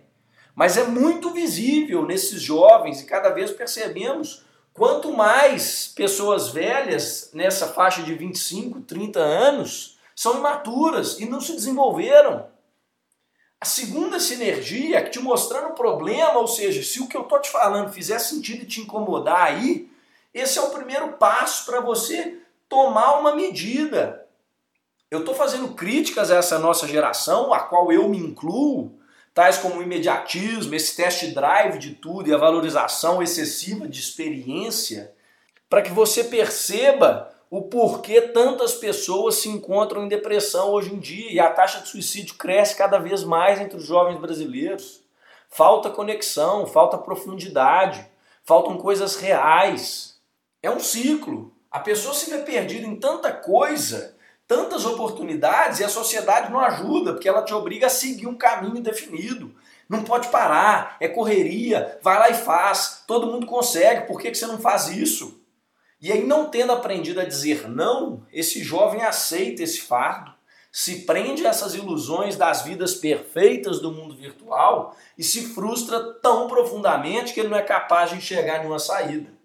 Mas 0.55 0.79
é 0.79 0.85
muito 0.85 1.31
visível 1.31 2.07
nesses 2.07 2.41
jovens 2.41 3.03
e 3.03 3.07
cada 3.07 3.29
vez 3.29 3.51
percebemos 3.51 4.48
Quanto 4.79 5.13
mais 5.13 5.89
pessoas 5.89 6.51
velhas 6.51 7.31
nessa 7.35 7.67
faixa 7.67 8.01
de 8.01 8.15
25, 8.15 8.83
30 8.83 9.19
anos 9.19 9.99
são 10.15 10.39
imaturas 10.39 11.19
e 11.19 11.27
não 11.27 11.41
se 11.41 11.53
desenvolveram. 11.53 12.47
A 13.61 13.65
segunda 13.65 14.21
sinergia, 14.21 15.03
que 15.03 15.11
te 15.11 15.19
mostrando 15.19 15.71
o 15.71 15.75
problema, 15.75 16.39
ou 16.39 16.47
seja, 16.47 16.81
se 16.85 17.01
o 17.01 17.09
que 17.09 17.17
eu 17.17 17.23
estou 17.23 17.41
te 17.41 17.51
falando 17.51 17.93
fizer 17.93 18.21
sentido 18.21 18.63
e 18.63 18.67
te 18.67 18.81
incomodar 18.81 19.49
aí, 19.49 19.91
esse 20.33 20.61
é 20.61 20.63
o 20.63 20.71
primeiro 20.71 21.15
passo 21.15 21.67
para 21.67 21.81
você 21.81 22.39
tomar 22.69 23.19
uma 23.19 23.35
medida. 23.35 24.29
Eu 25.11 25.21
estou 25.21 25.35
fazendo 25.35 25.75
críticas 25.75 26.31
a 26.31 26.37
essa 26.37 26.57
nossa 26.57 26.87
geração, 26.87 27.53
a 27.53 27.59
qual 27.59 27.91
eu 27.91 28.09
me 28.09 28.19
incluo, 28.19 28.97
tais 29.39 29.59
como 29.59 29.77
o 29.77 29.83
imediatismo, 29.85 30.75
esse 30.75 30.97
test 30.97 31.33
drive 31.33 31.79
de 31.79 31.95
tudo 31.95 32.29
e 32.29 32.35
a 32.35 32.37
valorização 32.37 33.23
excessiva 33.23 33.87
de 33.87 34.01
experiência, 34.01 35.15
para 35.71 35.81
que 35.81 35.93
você 35.93 36.25
perceba 36.25 37.31
o 37.49 37.63
porquê 37.63 38.21
tantas 38.21 38.75
pessoas 38.75 39.37
se 39.37 39.49
encontram 39.49 40.05
em 40.05 40.09
depressão 40.09 40.73
hoje 40.73 40.93
em 40.93 40.99
dia 40.99 41.31
e 41.31 41.39
a 41.39 41.53
taxa 41.53 41.79
de 41.79 41.89
suicídio 41.89 42.35
cresce 42.35 42.75
cada 42.75 42.99
vez 42.99 43.23
mais 43.23 43.61
entre 43.61 43.77
os 43.77 43.87
jovens 43.87 44.19
brasileiros. 44.19 45.05
Falta 45.49 45.89
conexão, 45.89 46.67
falta 46.67 46.99
profundidade, 46.99 48.05
faltam 48.43 48.77
coisas 48.77 49.15
reais. 49.15 50.19
É 50.61 50.69
um 50.69 50.81
ciclo. 50.81 51.55
A 51.71 51.79
pessoa 51.79 52.13
se 52.13 52.29
vê 52.29 52.39
perdida 52.39 52.89
em 52.89 52.97
tanta 52.97 53.31
coisa 53.31 54.17
tantas 54.49 54.87
oportunidades 54.87 55.79
e 55.79 55.85
a 55.85 55.91
sociedade 55.91 56.51
não 56.51 56.59
ajuda, 56.59 57.13
porque 57.13 57.29
ela 57.29 57.45
te 57.45 57.53
obriga 57.53 57.87
a 57.87 57.91
seguir 57.91 58.27
um 58.27 58.35
caminho 58.35 58.83
definido. 58.83 59.55
Não 59.87 60.03
pode 60.03 60.29
parar, 60.29 60.97
é 60.99 61.07
correria, 61.07 61.99
vai 62.03 62.19
lá 62.19 62.31
e 62.31 62.35
faz, 62.35 63.05
todo 63.07 63.27
mundo 63.27 63.47
consegue, 63.47 64.07
por 64.07 64.19
que, 64.19 64.31
que 64.31 64.39
você 64.39 64.47
não 64.47 64.59
faz 64.59 64.89
isso? 64.89 65.39
E 66.01 66.11
aí, 66.11 66.25
não 66.25 66.49
tendo 66.49 66.73
aprendido 66.73 67.21
a 67.21 67.25
dizer 67.25 67.69
não, 67.69 68.25
esse 68.33 68.63
jovem 68.63 69.03
aceita 69.03 69.63
esse 69.63 69.83
fardo, 69.83 70.33
se 70.71 71.01
prende 71.01 71.47
a 71.47 71.51
essas 71.51 71.75
ilusões 71.75 72.37
das 72.37 72.63
vidas 72.63 72.95
perfeitas 72.95 73.81
do 73.81 73.93
mundo 73.93 74.15
virtual 74.15 74.97
e 75.17 75.25
se 75.25 75.43
frustra 75.55 76.15
tão 76.23 76.47
profundamente 76.47 77.35
que 77.35 77.41
ele 77.41 77.49
não 77.49 77.57
é 77.57 77.63
capaz 77.63 78.11
de 78.11 78.17
enxergar 78.17 78.59
nenhuma 78.59 78.79
saída 78.79 79.38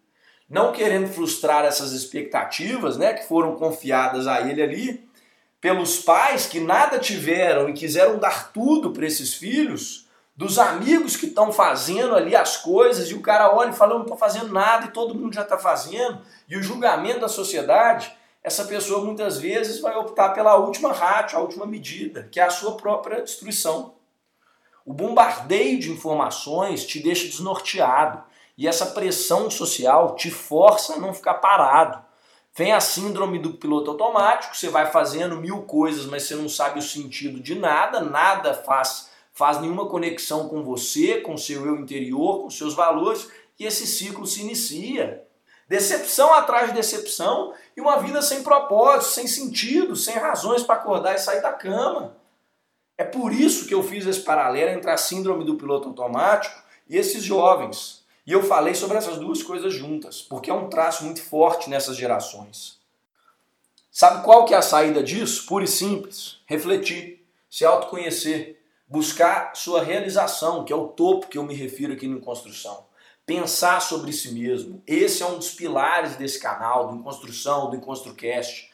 não 0.53 0.71
querendo 0.71 1.07
frustrar 1.07 1.65
essas 1.65 1.93
expectativas, 1.93 2.95
né, 2.95 3.11
que 3.11 3.27
foram 3.27 3.55
confiadas 3.55 4.27
a 4.27 4.39
ele 4.41 4.61
ali, 4.61 5.09
pelos 5.59 5.97
pais 5.97 6.45
que 6.45 6.59
nada 6.59 6.99
tiveram 6.99 7.67
e 7.67 7.73
quiseram 7.73 8.19
dar 8.19 8.53
tudo 8.53 8.91
para 8.91 9.07
esses 9.07 9.33
filhos, 9.33 10.07
dos 10.35 10.59
amigos 10.59 11.15
que 11.15 11.25
estão 11.25 11.51
fazendo 11.51 12.13
ali 12.13 12.35
as 12.35 12.57
coisas 12.57 13.09
e 13.09 13.15
o 13.15 13.21
cara 13.21 13.51
olha 13.51 13.71
e 13.71 13.75
fala: 13.75 13.93
Eu 13.93 13.97
não 13.97 14.03
estou 14.03 14.17
fazendo 14.17 14.53
nada 14.53 14.85
e 14.85 14.91
todo 14.91 15.15
mundo 15.15 15.33
já 15.33 15.41
está 15.41 15.57
fazendo, 15.57 16.21
e 16.47 16.55
o 16.55 16.61
julgamento 16.61 17.21
da 17.21 17.27
sociedade, 17.27 18.15
essa 18.43 18.65
pessoa 18.65 19.03
muitas 19.03 19.39
vezes 19.39 19.79
vai 19.79 19.95
optar 19.95 20.29
pela 20.29 20.55
última 20.55 20.93
rádio, 20.93 21.35
a 21.35 21.41
última 21.41 21.65
medida, 21.65 22.27
que 22.31 22.39
é 22.39 22.43
a 22.43 22.51
sua 22.51 22.77
própria 22.77 23.23
destruição. 23.23 23.95
O 24.85 24.93
bombardeio 24.93 25.79
de 25.79 25.91
informações 25.91 26.85
te 26.85 27.01
deixa 27.01 27.25
desnorteado. 27.25 28.23
E 28.57 28.67
essa 28.67 28.87
pressão 28.87 29.49
social 29.49 30.15
te 30.15 30.29
força 30.29 30.93
a 30.93 30.99
não 30.99 31.13
ficar 31.13 31.35
parado. 31.35 32.03
Vem 32.55 32.71
a 32.71 32.79
síndrome 32.79 33.39
do 33.39 33.53
piloto 33.53 33.89
automático, 33.89 34.55
você 34.55 34.69
vai 34.69 34.91
fazendo 34.91 35.37
mil 35.37 35.63
coisas, 35.63 36.05
mas 36.05 36.23
você 36.23 36.35
não 36.35 36.47
sabe 36.47 36.77
o 36.77 36.83
sentido 36.83 37.39
de 37.39 37.55
nada, 37.55 37.99
nada 37.99 38.53
faz, 38.53 39.09
faz 39.31 39.59
nenhuma 39.59 39.87
conexão 39.87 40.47
com 40.47 40.63
você, 40.63 41.19
com 41.21 41.35
seu 41.35 41.65
eu 41.65 41.77
interior, 41.77 42.43
com 42.43 42.51
seus 42.51 42.75
valores, 42.75 43.27
e 43.59 43.65
esse 43.65 43.87
ciclo 43.87 44.27
se 44.27 44.41
inicia. 44.41 45.25
Decepção 45.67 46.31
atrás 46.31 46.67
de 46.67 46.75
decepção 46.75 47.53
e 47.75 47.81
uma 47.81 47.97
vida 47.97 48.21
sem 48.21 48.43
propósito, 48.43 49.13
sem 49.13 49.25
sentido, 49.25 49.95
sem 49.95 50.15
razões 50.15 50.61
para 50.61 50.75
acordar 50.75 51.15
e 51.15 51.19
sair 51.19 51.41
da 51.41 51.53
cama. 51.53 52.15
É 52.95 53.03
por 53.03 53.33
isso 53.33 53.65
que 53.65 53.73
eu 53.73 53.81
fiz 53.81 54.05
esse 54.05 54.19
paralelo 54.19 54.69
entre 54.69 54.91
a 54.91 54.97
síndrome 54.97 55.43
do 55.43 55.55
piloto 55.55 55.87
automático 55.87 56.61
e 56.87 56.95
esses 56.95 57.23
jovens. 57.23 58.02
E 58.25 58.31
eu 58.31 58.41
falei 58.41 58.73
sobre 58.73 58.97
essas 58.97 59.17
duas 59.17 59.43
coisas 59.43 59.73
juntas, 59.73 60.21
porque 60.21 60.49
é 60.49 60.53
um 60.53 60.69
traço 60.69 61.03
muito 61.03 61.21
forte 61.21 61.69
nessas 61.69 61.97
gerações. 61.97 62.79
Sabe 63.91 64.23
qual 64.23 64.45
que 64.45 64.53
é 64.53 64.57
a 64.57 64.61
saída 64.61 65.03
disso? 65.03 65.45
Pura 65.45 65.65
e 65.65 65.67
simples. 65.67 66.37
Refletir, 66.45 67.23
se 67.49 67.65
autoconhecer, 67.65 68.59
buscar 68.87 69.55
sua 69.55 69.83
realização, 69.83 70.63
que 70.63 70.71
é 70.71 70.75
o 70.75 70.87
topo 70.87 71.27
que 71.27 71.37
eu 71.37 71.43
me 71.43 71.53
refiro 71.53 71.93
aqui 71.93 72.07
no 72.07 72.21
Construção. 72.21 72.85
Pensar 73.25 73.81
sobre 73.81 74.11
si 74.13 74.31
mesmo. 74.33 74.81
Esse 74.87 75.21
é 75.21 75.25
um 75.25 75.37
dos 75.37 75.51
pilares 75.51 76.15
desse 76.15 76.39
canal, 76.39 76.87
do 76.87 77.03
Construção, 77.03 77.69
do 77.69 77.75
EnconstruCast. 77.75 78.71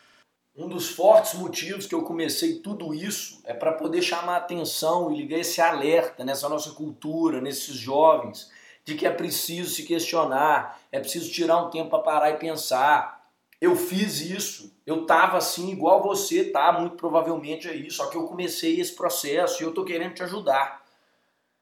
Um 0.56 0.68
dos 0.68 0.90
fortes 0.90 1.34
motivos 1.34 1.86
que 1.86 1.96
eu 1.96 2.04
comecei 2.04 2.60
tudo 2.60 2.94
isso 2.94 3.42
é 3.46 3.54
para 3.54 3.74
poder 3.74 4.02
chamar 4.02 4.38
atenção 4.38 5.12
e 5.12 5.18
ligar 5.18 5.40
esse 5.40 5.60
alerta 5.60 6.24
nessa 6.24 6.48
nossa 6.50 6.72
cultura, 6.72 7.42
nesses 7.42 7.76
jovens, 7.76 8.50
de 8.90 8.96
que 8.96 9.06
é 9.06 9.12
preciso 9.12 9.70
se 9.70 9.84
questionar, 9.84 10.80
é 10.92 11.00
preciso 11.00 11.32
tirar 11.32 11.64
um 11.64 11.70
tempo 11.70 11.92
para 11.92 12.00
parar 12.00 12.30
e 12.32 12.38
pensar, 12.38 13.24
eu 13.62 13.76
fiz 13.76 14.20
isso, 14.20 14.74
eu 14.84 15.06
tava 15.06 15.38
assim 15.38 15.70
igual 15.70 16.02
você 16.02 16.46
tá, 16.46 16.72
muito 16.72 16.96
provavelmente 16.96 17.68
aí, 17.68 17.92
só 17.92 18.08
que 18.08 18.18
eu 18.18 18.24
comecei 18.24 18.80
esse 18.80 18.96
processo 18.96 19.62
e 19.62 19.66
eu 19.66 19.74
tô 19.76 19.86
querendo 19.86 20.16
te 20.16 20.24
ajudar. 20.24 20.84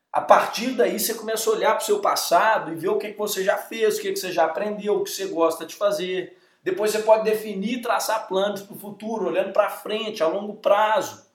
A 0.10 0.22
partir 0.22 0.72
daí 0.72 0.98
você 0.98 1.16
começa 1.16 1.50
a 1.50 1.54
olhar 1.54 1.72
para 1.72 1.84
o 1.84 1.86
seu 1.86 2.00
passado 2.00 2.72
e 2.72 2.76
ver 2.76 2.88
o 2.88 2.98
que, 2.98 3.12
que 3.12 3.18
você 3.18 3.44
já 3.44 3.58
fez, 3.58 3.98
o 3.98 4.02
que, 4.02 4.14
que 4.14 4.20
você 4.20 4.32
já 4.32 4.46
aprendeu, 4.46 4.96
o 4.96 5.04
que 5.04 5.10
você 5.10 5.26
gosta 5.26 5.66
de 5.66 5.76
fazer. 5.76 6.38
Depois 6.64 6.92
você 6.92 7.00
pode 7.00 7.26
definir 7.26 7.80
e 7.80 7.82
traçar 7.82 8.26
planos 8.28 8.62
para 8.62 8.74
o 8.74 8.80
futuro, 8.80 9.28
olhando 9.28 9.52
para 9.52 9.70
frente, 9.70 10.24
a 10.24 10.28
longo 10.28 10.56
prazo. 10.56 11.28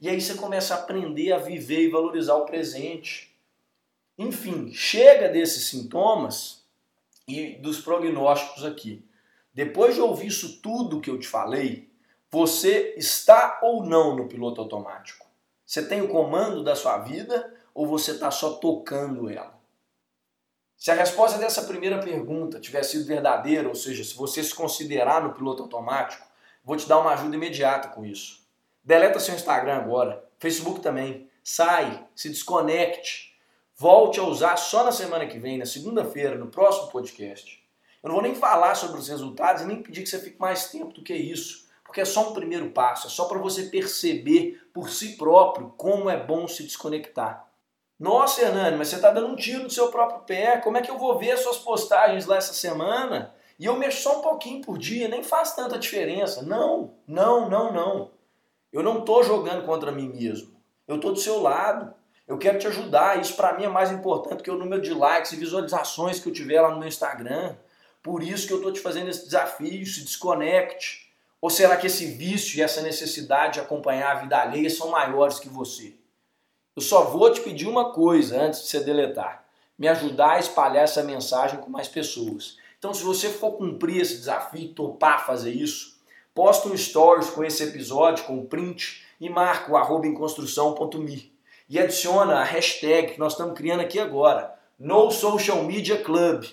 E 0.00 0.08
aí 0.08 0.20
você 0.20 0.34
começa 0.34 0.74
a 0.74 0.78
aprender 0.78 1.32
a 1.32 1.38
viver 1.38 1.80
e 1.80 1.90
valorizar 1.90 2.36
o 2.36 2.46
presente. 2.46 3.29
Enfim, 4.20 4.70
chega 4.74 5.30
desses 5.30 5.68
sintomas 5.68 6.62
e 7.26 7.54
dos 7.54 7.80
prognósticos 7.80 8.66
aqui. 8.66 9.02
Depois 9.54 9.94
de 9.94 10.02
ouvir 10.02 10.26
isso 10.26 10.60
tudo 10.60 11.00
que 11.00 11.08
eu 11.08 11.18
te 11.18 11.26
falei, 11.26 11.90
você 12.30 12.92
está 12.98 13.60
ou 13.62 13.82
não 13.82 14.14
no 14.14 14.28
piloto 14.28 14.60
automático? 14.60 15.26
Você 15.64 15.86
tem 15.86 16.02
o 16.02 16.08
comando 16.08 16.62
da 16.62 16.76
sua 16.76 16.98
vida 16.98 17.50
ou 17.72 17.86
você 17.86 18.10
está 18.10 18.30
só 18.30 18.56
tocando 18.56 19.30
ela? 19.30 19.58
Se 20.76 20.90
a 20.90 20.94
resposta 20.94 21.38
dessa 21.38 21.62
primeira 21.62 21.98
pergunta 21.98 22.60
tiver 22.60 22.82
sido 22.82 23.06
verdadeira, 23.06 23.68
ou 23.68 23.74
seja, 23.74 24.04
se 24.04 24.14
você 24.14 24.44
se 24.44 24.54
considerar 24.54 25.22
no 25.22 25.32
piloto 25.32 25.62
automático, 25.62 26.26
vou 26.62 26.76
te 26.76 26.86
dar 26.86 26.98
uma 26.98 27.14
ajuda 27.14 27.36
imediata 27.36 27.88
com 27.88 28.04
isso. 28.04 28.46
Deleta 28.84 29.18
seu 29.18 29.34
Instagram 29.34 29.76
agora, 29.76 30.22
Facebook 30.38 30.80
também. 30.80 31.30
Sai, 31.42 32.06
se 32.14 32.28
desconecte. 32.28 33.29
Volte 33.80 34.20
a 34.20 34.24
usar 34.24 34.58
só 34.58 34.84
na 34.84 34.92
semana 34.92 35.26
que 35.26 35.38
vem, 35.38 35.56
na 35.56 35.64
segunda-feira, 35.64 36.36
no 36.36 36.48
próximo 36.48 36.88
podcast. 36.88 37.64
Eu 38.02 38.08
não 38.08 38.16
vou 38.16 38.22
nem 38.22 38.34
falar 38.34 38.74
sobre 38.74 39.00
os 39.00 39.08
resultados 39.08 39.62
e 39.62 39.64
nem 39.64 39.82
pedir 39.82 40.02
que 40.02 40.08
você 40.10 40.18
fique 40.18 40.38
mais 40.38 40.70
tempo 40.70 40.92
do 40.92 41.02
que 41.02 41.14
isso, 41.14 41.66
porque 41.82 42.02
é 42.02 42.04
só 42.04 42.28
um 42.28 42.34
primeiro 42.34 42.72
passo, 42.72 43.06
é 43.06 43.10
só 43.10 43.24
para 43.24 43.38
você 43.38 43.70
perceber 43.70 44.68
por 44.74 44.90
si 44.90 45.16
próprio 45.16 45.72
como 45.78 46.10
é 46.10 46.22
bom 46.22 46.46
se 46.46 46.62
desconectar. 46.62 47.50
Nossa, 47.98 48.42
Hernani, 48.42 48.76
mas 48.76 48.88
você 48.88 48.96
está 48.96 49.10
dando 49.10 49.28
um 49.28 49.36
tiro 49.36 49.62
no 49.62 49.70
seu 49.70 49.88
próprio 49.90 50.26
pé. 50.26 50.58
Como 50.58 50.76
é 50.76 50.82
que 50.82 50.90
eu 50.90 50.98
vou 50.98 51.18
ver 51.18 51.30
as 51.30 51.40
suas 51.40 51.56
postagens 51.56 52.26
lá 52.26 52.36
essa 52.36 52.52
semana? 52.52 53.34
E 53.58 53.64
eu 53.64 53.78
mexo 53.78 54.02
só 54.02 54.18
um 54.18 54.22
pouquinho 54.22 54.60
por 54.60 54.76
dia, 54.76 55.08
nem 55.08 55.22
faz 55.22 55.54
tanta 55.56 55.78
diferença. 55.78 56.42
Não, 56.42 56.92
não, 57.08 57.48
não, 57.48 57.72
não. 57.72 58.10
Eu 58.70 58.82
não 58.82 58.98
estou 58.98 59.22
jogando 59.22 59.64
contra 59.64 59.90
mim 59.90 60.10
mesmo. 60.10 60.60
Eu 60.86 60.96
estou 60.96 61.14
do 61.14 61.18
seu 61.18 61.40
lado. 61.40 61.98
Eu 62.30 62.38
quero 62.38 62.60
te 62.60 62.66
ajudar. 62.68 63.20
Isso 63.20 63.34
para 63.34 63.58
mim 63.58 63.64
é 63.64 63.68
mais 63.68 63.90
importante 63.90 64.44
que 64.44 64.50
o 64.52 64.56
número 64.56 64.80
de 64.80 64.94
likes 64.94 65.32
e 65.32 65.36
visualizações 65.36 66.20
que 66.20 66.28
eu 66.28 66.32
tiver 66.32 66.60
lá 66.60 66.70
no 66.70 66.78
meu 66.78 66.86
Instagram. 66.86 67.56
Por 68.00 68.22
isso 68.22 68.46
que 68.46 68.52
eu 68.52 68.58
estou 68.58 68.72
te 68.72 68.78
fazendo 68.78 69.10
esse 69.10 69.24
desafio, 69.24 69.84
se 69.84 70.02
desconecte. 70.02 71.10
Ou 71.40 71.50
será 71.50 71.76
que 71.76 71.88
esse 71.88 72.06
vício 72.06 72.56
e 72.56 72.62
essa 72.62 72.82
necessidade 72.82 73.54
de 73.54 73.60
acompanhar 73.60 74.12
a 74.12 74.20
vida 74.20 74.38
alheia 74.38 74.70
são 74.70 74.90
maiores 74.90 75.40
que 75.40 75.48
você? 75.48 75.96
Eu 76.76 76.82
só 76.82 77.02
vou 77.02 77.32
te 77.32 77.40
pedir 77.40 77.66
uma 77.66 77.92
coisa 77.92 78.40
antes 78.40 78.62
de 78.62 78.68
você 78.68 78.78
deletar: 78.78 79.44
me 79.76 79.88
ajudar 79.88 80.34
a 80.34 80.38
espalhar 80.38 80.84
essa 80.84 81.02
mensagem 81.02 81.58
com 81.58 81.68
mais 81.68 81.88
pessoas. 81.88 82.58
Então, 82.78 82.94
se 82.94 83.02
você 83.02 83.28
for 83.28 83.54
cumprir 83.56 84.02
esse 84.02 84.16
desafio, 84.16 84.72
topar 84.72 85.26
fazer 85.26 85.50
isso, 85.50 86.00
posta 86.32 86.68
um 86.68 86.76
stories 86.76 87.28
com 87.28 87.42
esse 87.42 87.64
episódio, 87.64 88.24
com 88.24 88.34
um 88.34 88.46
print 88.46 89.04
e 89.20 89.28
marca 89.28 89.72
o 89.72 89.76
arroba 89.76 90.06
em 90.06 90.14
construção.me 90.14 91.29
e 91.70 91.78
adiciona 91.78 92.40
a 92.40 92.44
hashtag 92.44 93.12
que 93.12 93.18
nós 93.20 93.34
estamos 93.34 93.56
criando 93.56 93.78
aqui 93.78 94.00
agora, 94.00 94.58
No 94.76 95.08
Social 95.12 95.62
Media 95.62 95.96
Club. 96.02 96.44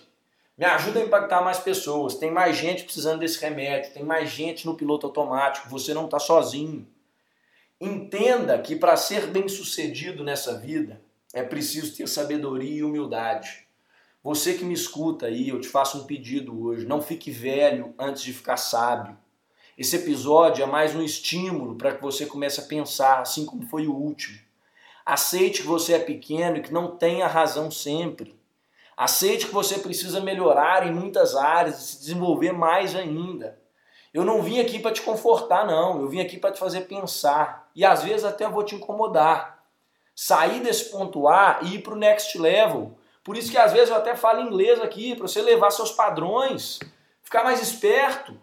Me 0.55 0.63
ajuda 0.63 0.99
a 0.99 1.03
impactar 1.03 1.41
mais 1.41 1.57
pessoas. 1.57 2.13
Tem 2.13 2.29
mais 2.29 2.55
gente 2.55 2.83
precisando 2.83 3.21
desse 3.21 3.41
remédio, 3.41 3.93
tem 3.93 4.03
mais 4.03 4.29
gente 4.29 4.67
no 4.67 4.75
piloto 4.75 5.07
automático. 5.07 5.69
Você 5.69 5.91
não 5.91 6.05
está 6.05 6.19
sozinho. 6.19 6.87
Entenda 7.81 8.59
que 8.59 8.75
para 8.75 8.95
ser 8.95 9.25
bem 9.25 9.47
sucedido 9.47 10.23
nessa 10.23 10.55
vida 10.59 11.01
é 11.33 11.41
preciso 11.41 11.95
ter 11.97 12.07
sabedoria 12.07 12.77
e 12.77 12.83
humildade. 12.83 13.65
Você 14.23 14.53
que 14.53 14.63
me 14.63 14.73
escuta 14.75 15.25
aí, 15.25 15.49
eu 15.49 15.59
te 15.59 15.67
faço 15.67 15.97
um 15.97 16.05
pedido 16.05 16.63
hoje: 16.63 16.85
não 16.85 17.01
fique 17.01 17.31
velho 17.31 17.95
antes 17.97 18.21
de 18.21 18.33
ficar 18.33 18.57
sábio. 18.57 19.17
Esse 19.75 19.95
episódio 19.95 20.61
é 20.61 20.67
mais 20.67 20.95
um 20.95 21.01
estímulo 21.01 21.75
para 21.75 21.95
que 21.95 22.03
você 22.03 22.27
comece 22.27 22.59
a 22.59 22.65
pensar, 22.65 23.21
assim 23.21 23.45
como 23.45 23.67
foi 23.67 23.87
o 23.87 23.95
último. 23.95 24.46
Aceite 25.07 25.61
que 25.61 25.67
você 25.69 25.93
é 25.93 25.99
pequeno 25.99 26.57
e 26.57 26.61
que 26.61 26.73
não 26.73 26.97
tem 26.97 27.21
a 27.21 27.29
razão 27.29 27.71
sempre. 27.71 28.37
Aceite 28.97 29.45
que 29.45 29.53
você 29.53 29.79
precisa 29.79 30.19
melhorar 30.19 30.85
em 30.85 30.93
muitas 30.93 31.33
áreas 31.33 31.79
e 31.79 31.87
se 31.87 31.99
desenvolver 31.99 32.51
mais 32.51 32.93
ainda. 32.93 33.57
Eu 34.13 34.25
não 34.25 34.43
vim 34.43 34.59
aqui 34.59 34.79
para 34.79 34.91
te 34.91 35.01
confortar, 35.01 35.65
não. 35.65 36.01
Eu 36.01 36.09
vim 36.09 36.19
aqui 36.19 36.37
para 36.37 36.51
te 36.51 36.59
fazer 36.59 36.81
pensar. 36.81 37.71
E 37.73 37.85
às 37.85 38.03
vezes 38.03 38.25
até 38.25 38.49
vou 38.49 38.63
te 38.63 38.75
incomodar. 38.75 39.63
Sair 40.13 40.59
desse 40.59 40.91
ponto 40.91 41.25
A 41.29 41.59
e 41.61 41.75
ir 41.75 41.83
para 41.83 41.93
o 41.93 41.97
next 41.97 42.37
level. 42.37 42.97
Por 43.23 43.37
isso 43.37 43.49
que 43.49 43.57
às 43.57 43.71
vezes 43.71 43.89
eu 43.89 43.95
até 43.95 44.13
falo 44.13 44.41
inglês 44.41 44.77
aqui, 44.81 45.15
para 45.15 45.25
você 45.25 45.41
levar 45.41 45.71
seus 45.71 45.93
padrões, 45.93 46.79
ficar 47.23 47.45
mais 47.45 47.61
esperto. 47.61 48.37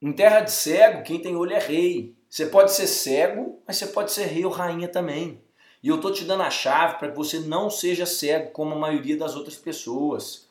Em 0.00 0.10
terra 0.10 0.40
de 0.40 0.52
cego, 0.52 1.02
quem 1.02 1.20
tem 1.20 1.36
olho 1.36 1.52
é 1.52 1.58
rei. 1.58 2.16
Você 2.30 2.46
pode 2.46 2.72
ser 2.72 2.86
cego, 2.86 3.62
mas 3.68 3.76
você 3.76 3.88
pode 3.88 4.10
ser 4.10 4.24
rei 4.24 4.46
ou 4.46 4.50
rainha 4.50 4.88
também. 4.88 5.44
E 5.86 5.88
eu 5.88 6.00
tô 6.00 6.10
te 6.10 6.24
dando 6.24 6.42
a 6.42 6.50
chave 6.50 6.98
para 6.98 7.10
que 7.10 7.16
você 7.16 7.38
não 7.38 7.70
seja 7.70 8.04
cego 8.04 8.50
como 8.50 8.74
a 8.74 8.76
maioria 8.76 9.16
das 9.16 9.36
outras 9.36 9.54
pessoas. 9.54 10.48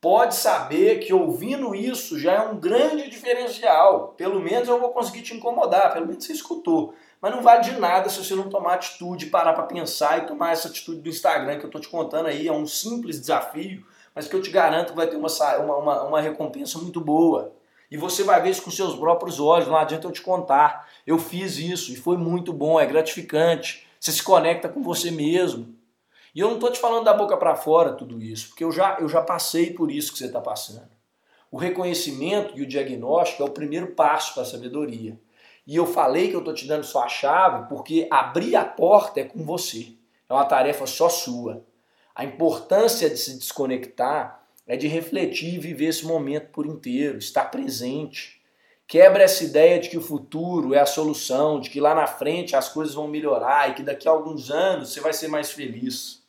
Pode 0.00 0.34
saber 0.34 1.00
que 1.00 1.12
ouvindo 1.12 1.74
isso 1.74 2.18
já 2.18 2.32
é 2.32 2.40
um 2.40 2.58
grande 2.58 3.10
diferencial. 3.10 4.14
Pelo 4.16 4.40
menos 4.40 4.66
eu 4.66 4.80
vou 4.80 4.88
conseguir 4.88 5.20
te 5.20 5.34
incomodar, 5.34 5.92
pelo 5.92 6.06
menos 6.06 6.24
você 6.24 6.32
escutou. 6.32 6.94
Mas 7.20 7.34
não 7.34 7.42
vale 7.42 7.64
de 7.64 7.72
nada 7.72 8.08
se 8.08 8.24
você 8.24 8.34
não 8.34 8.48
tomar 8.48 8.76
atitude, 8.76 9.26
parar 9.26 9.52
para 9.52 9.64
pensar 9.64 10.22
e 10.22 10.26
tomar 10.26 10.52
essa 10.52 10.68
atitude 10.68 11.02
do 11.02 11.10
Instagram 11.10 11.58
que 11.58 11.66
eu 11.66 11.70
tô 11.70 11.78
te 11.78 11.88
contando 11.90 12.28
aí. 12.28 12.48
É 12.48 12.52
um 12.52 12.66
simples 12.66 13.20
desafio, 13.20 13.84
mas 14.14 14.26
que 14.26 14.34
eu 14.34 14.40
te 14.40 14.48
garanto 14.48 14.92
que 14.92 14.96
vai 14.96 15.06
ter 15.06 15.16
uma, 15.18 15.28
uma, 15.76 16.02
uma 16.04 16.20
recompensa 16.22 16.78
muito 16.78 16.98
boa. 16.98 17.52
E 17.90 17.98
você 17.98 18.22
vai 18.22 18.40
ver 18.40 18.48
isso 18.48 18.62
com 18.62 18.70
seus 18.70 18.96
próprios 18.96 19.38
olhos, 19.38 19.68
não 19.68 19.76
adianta 19.76 20.06
eu 20.06 20.12
te 20.12 20.22
contar. 20.22 20.88
Eu 21.06 21.18
fiz 21.18 21.58
isso 21.58 21.92
e 21.92 21.96
foi 21.96 22.16
muito 22.16 22.54
bom, 22.54 22.80
é 22.80 22.86
gratificante. 22.86 23.86
Você 24.00 24.12
se 24.12 24.22
conecta 24.22 24.68
com 24.68 24.82
você 24.82 25.10
mesmo. 25.10 25.76
E 26.34 26.40
eu 26.40 26.48
não 26.48 26.54
estou 26.54 26.70
te 26.70 26.78
falando 26.78 27.04
da 27.04 27.14
boca 27.14 27.36
para 27.36 27.56
fora 27.56 27.92
tudo 27.92 28.22
isso, 28.22 28.48
porque 28.48 28.62
eu 28.62 28.70
já, 28.70 28.98
eu 29.00 29.08
já 29.08 29.22
passei 29.22 29.72
por 29.72 29.90
isso 29.90 30.12
que 30.12 30.18
você 30.18 30.26
está 30.26 30.40
passando. 30.40 30.88
O 31.50 31.56
reconhecimento 31.56 32.56
e 32.56 32.62
o 32.62 32.66
diagnóstico 32.66 33.42
é 33.42 33.46
o 33.46 33.50
primeiro 33.50 33.88
passo 33.88 34.34
para 34.34 34.42
a 34.42 34.46
sabedoria. 34.46 35.18
E 35.66 35.76
eu 35.76 35.86
falei 35.86 36.28
que 36.28 36.34
eu 36.34 36.40
estou 36.40 36.54
te 36.54 36.66
dando 36.66 36.84
só 36.84 37.04
a 37.04 37.08
chave 37.08 37.68
porque 37.68 38.06
abrir 38.10 38.56
a 38.56 38.64
porta 38.64 39.20
é 39.20 39.24
com 39.24 39.44
você. 39.44 39.92
É 40.28 40.32
uma 40.32 40.44
tarefa 40.44 40.86
só 40.86 41.08
sua. 41.08 41.64
A 42.14 42.24
importância 42.24 43.08
de 43.08 43.16
se 43.16 43.38
desconectar 43.38 44.46
é 44.66 44.76
de 44.76 44.86
refletir 44.86 45.54
e 45.54 45.58
viver 45.58 45.86
esse 45.86 46.04
momento 46.04 46.50
por 46.52 46.66
inteiro, 46.66 47.18
estar 47.18 47.46
presente. 47.46 48.37
Quebra 48.88 49.22
essa 49.22 49.44
ideia 49.44 49.78
de 49.78 49.90
que 49.90 49.98
o 49.98 50.02
futuro 50.02 50.72
é 50.72 50.80
a 50.80 50.86
solução, 50.86 51.60
de 51.60 51.68
que 51.68 51.78
lá 51.78 51.94
na 51.94 52.06
frente 52.06 52.56
as 52.56 52.70
coisas 52.70 52.94
vão 52.94 53.06
melhorar 53.06 53.68
e 53.68 53.74
que 53.74 53.82
daqui 53.82 54.08
a 54.08 54.10
alguns 54.10 54.50
anos 54.50 54.88
você 54.88 54.98
vai 54.98 55.12
ser 55.12 55.28
mais 55.28 55.50
feliz. 55.52 56.22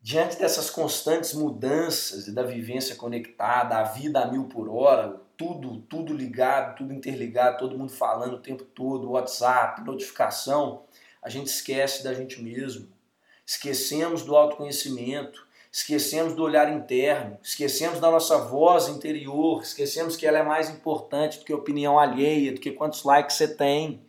Diante 0.00 0.38
dessas 0.38 0.70
constantes 0.70 1.34
mudanças 1.34 2.28
e 2.28 2.34
da 2.34 2.42
vivência 2.42 2.96
conectada, 2.96 3.76
a 3.76 3.82
vida 3.82 4.20
a 4.20 4.26
mil 4.26 4.44
por 4.44 4.70
hora, 4.70 5.20
tudo, 5.36 5.82
tudo 5.82 6.14
ligado, 6.14 6.76
tudo 6.76 6.94
interligado, 6.94 7.58
todo 7.58 7.76
mundo 7.76 7.92
falando 7.92 8.36
o 8.36 8.42
tempo 8.42 8.64
todo, 8.64 9.10
WhatsApp, 9.10 9.82
notificação, 9.82 10.84
a 11.20 11.28
gente 11.28 11.48
esquece 11.48 12.02
da 12.02 12.14
gente 12.14 12.40
mesmo. 12.40 12.88
Esquecemos 13.44 14.22
do 14.22 14.34
autoconhecimento, 14.34 15.46
esquecemos 15.78 16.34
do 16.34 16.42
olhar 16.42 16.72
interno, 16.72 17.38
esquecemos 17.42 18.00
da 18.00 18.10
nossa 18.10 18.38
voz 18.38 18.88
interior, 18.88 19.62
esquecemos 19.62 20.16
que 20.16 20.26
ela 20.26 20.38
é 20.38 20.42
mais 20.42 20.70
importante 20.70 21.38
do 21.38 21.44
que 21.44 21.52
a 21.52 21.56
opinião 21.56 21.98
alheia, 21.98 22.52
do 22.52 22.60
que 22.60 22.70
quantos 22.70 23.02
likes 23.04 23.36
você 23.36 23.48
tem. 23.48 24.00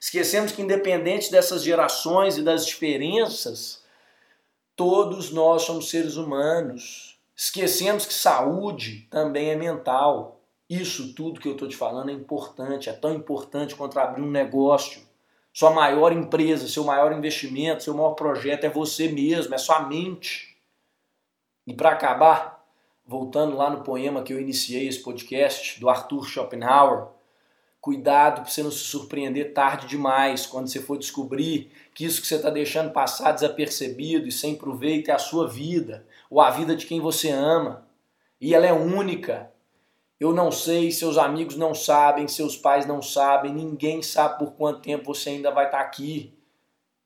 Esquecemos 0.00 0.52
que, 0.52 0.62
independente 0.62 1.30
dessas 1.30 1.62
gerações 1.62 2.36
e 2.36 2.42
das 2.42 2.66
diferenças, 2.66 3.82
todos 4.74 5.30
nós 5.30 5.62
somos 5.62 5.88
seres 5.88 6.16
humanos 6.16 7.14
Esquecemos 7.36 8.06
que 8.06 8.14
saúde 8.14 9.08
também 9.10 9.50
é 9.50 9.56
mental. 9.56 10.40
Isso 10.70 11.12
tudo 11.14 11.40
que 11.40 11.48
eu 11.48 11.52
estou 11.52 11.66
te 11.66 11.76
falando 11.76 12.10
é 12.10 12.12
importante, 12.12 12.88
é 12.88 12.92
tão 12.92 13.12
importante 13.12 13.74
quanto 13.74 13.98
abrir 13.98 14.22
um 14.22 14.30
negócio. 14.30 15.02
Sua 15.52 15.70
maior 15.70 16.12
empresa, 16.12 16.68
seu 16.68 16.84
maior 16.84 17.12
investimento, 17.12 17.82
seu 17.82 17.94
maior 17.94 18.14
projeto 18.14 18.64
é 18.64 18.68
você 18.68 19.08
mesmo, 19.08 19.54
é 19.54 19.58
sua 19.58 19.80
mente. 19.80 20.53
E 21.66 21.72
para 21.72 21.90
acabar, 21.90 22.64
voltando 23.06 23.56
lá 23.56 23.70
no 23.70 23.82
poema 23.82 24.22
que 24.22 24.32
eu 24.32 24.40
iniciei 24.40 24.86
esse 24.86 25.02
podcast, 25.02 25.80
do 25.80 25.88
Arthur 25.88 26.26
Schopenhauer, 26.26 27.08
cuidado 27.80 28.42
para 28.42 28.50
você 28.50 28.62
não 28.62 28.70
se 28.70 28.78
surpreender 28.78 29.52
tarde 29.52 29.86
demais, 29.86 30.46
quando 30.46 30.68
você 30.68 30.80
for 30.80 30.96
descobrir 30.96 31.70
que 31.94 32.04
isso 32.04 32.20
que 32.22 32.26
você 32.26 32.36
está 32.36 32.48
deixando 32.48 32.92
passar 32.92 33.32
desapercebido 33.32 34.26
e 34.26 34.32
sem 34.32 34.56
proveito 34.56 35.10
é 35.10 35.12
a 35.12 35.18
sua 35.18 35.46
vida, 35.46 36.06
ou 36.30 36.40
a 36.40 36.50
vida 36.50 36.74
de 36.74 36.86
quem 36.86 37.00
você 37.00 37.30
ama. 37.30 37.86
E 38.40 38.54
ela 38.54 38.66
é 38.66 38.72
única. 38.72 39.50
Eu 40.18 40.32
não 40.32 40.50
sei, 40.50 40.90
seus 40.90 41.18
amigos 41.18 41.56
não 41.56 41.74
sabem, 41.74 42.26
seus 42.26 42.56
pais 42.56 42.86
não 42.86 43.02
sabem, 43.02 43.52
ninguém 43.52 44.02
sabe 44.02 44.38
por 44.38 44.52
quanto 44.52 44.80
tempo 44.80 45.14
você 45.14 45.30
ainda 45.30 45.50
vai 45.50 45.66
estar 45.66 45.78
tá 45.78 45.84
aqui. 45.84 46.32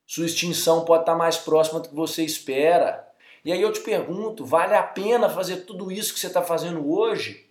Sua 0.07 0.27
extinção 0.27 0.85
pode 0.85 1.03
estar 1.03 1.12
tá 1.12 1.18
mais 1.18 1.37
próxima 1.37 1.81
do 1.81 1.88
que 1.88 1.94
você 1.94 2.25
espera. 2.25 3.08
E 3.44 3.53
aí 3.53 3.61
eu 3.61 3.72
te 3.72 3.81
pergunto: 3.81 4.44
vale 4.44 4.74
a 4.74 4.83
pena 4.83 5.29
fazer 5.29 5.59
tudo 5.59 5.90
isso 5.90 6.12
que 6.12 6.20
você 6.20 6.27
está 6.27 6.42
fazendo 6.42 6.90
hoje? 6.90 7.48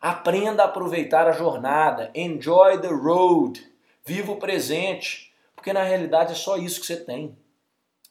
Aprenda 0.00 0.62
a 0.62 0.66
aproveitar 0.66 1.26
a 1.26 1.32
jornada. 1.32 2.10
Enjoy 2.14 2.80
the 2.80 2.88
road. 2.88 3.66
Viva 4.04 4.32
o 4.32 4.36
presente. 4.36 5.32
Porque 5.54 5.72
na 5.72 5.82
realidade 5.82 6.32
é 6.32 6.36
só 6.36 6.56
isso 6.56 6.80
que 6.80 6.86
você 6.86 6.96
tem. 6.96 7.36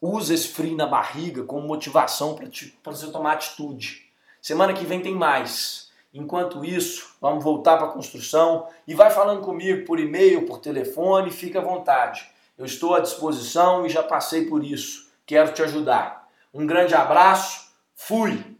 Usa 0.01 0.33
esse 0.33 0.49
frio 0.49 0.75
na 0.75 0.85
barriga 0.85 1.43
como 1.43 1.65
motivação 1.65 2.35
para 2.35 2.91
você 2.91 3.09
tomar 3.09 3.33
atitude. 3.33 4.05
Semana 4.41 4.73
que 4.73 4.85
vem 4.85 5.01
tem 5.01 5.15
mais. 5.15 5.89
Enquanto 6.13 6.63
isso, 6.63 7.15
vamos 7.21 7.43
voltar 7.43 7.77
para 7.77 7.87
a 7.87 7.91
construção 7.91 8.67
e 8.87 8.93
vai 8.93 9.09
falando 9.09 9.41
comigo 9.41 9.85
por 9.85 9.99
e-mail, 9.99 10.45
por 10.45 10.59
telefone, 10.59 11.31
fica 11.31 11.59
à 11.59 11.63
vontade. 11.63 12.29
Eu 12.57 12.65
estou 12.65 12.95
à 12.95 12.99
disposição 12.99 13.85
e 13.85 13.89
já 13.89 14.03
passei 14.03 14.45
por 14.45 14.63
isso. 14.63 15.11
Quero 15.25 15.53
te 15.53 15.61
ajudar. 15.63 16.26
Um 16.57 16.65
grande 16.65 16.95
abraço. 16.95 17.67
Fui! 17.95 18.56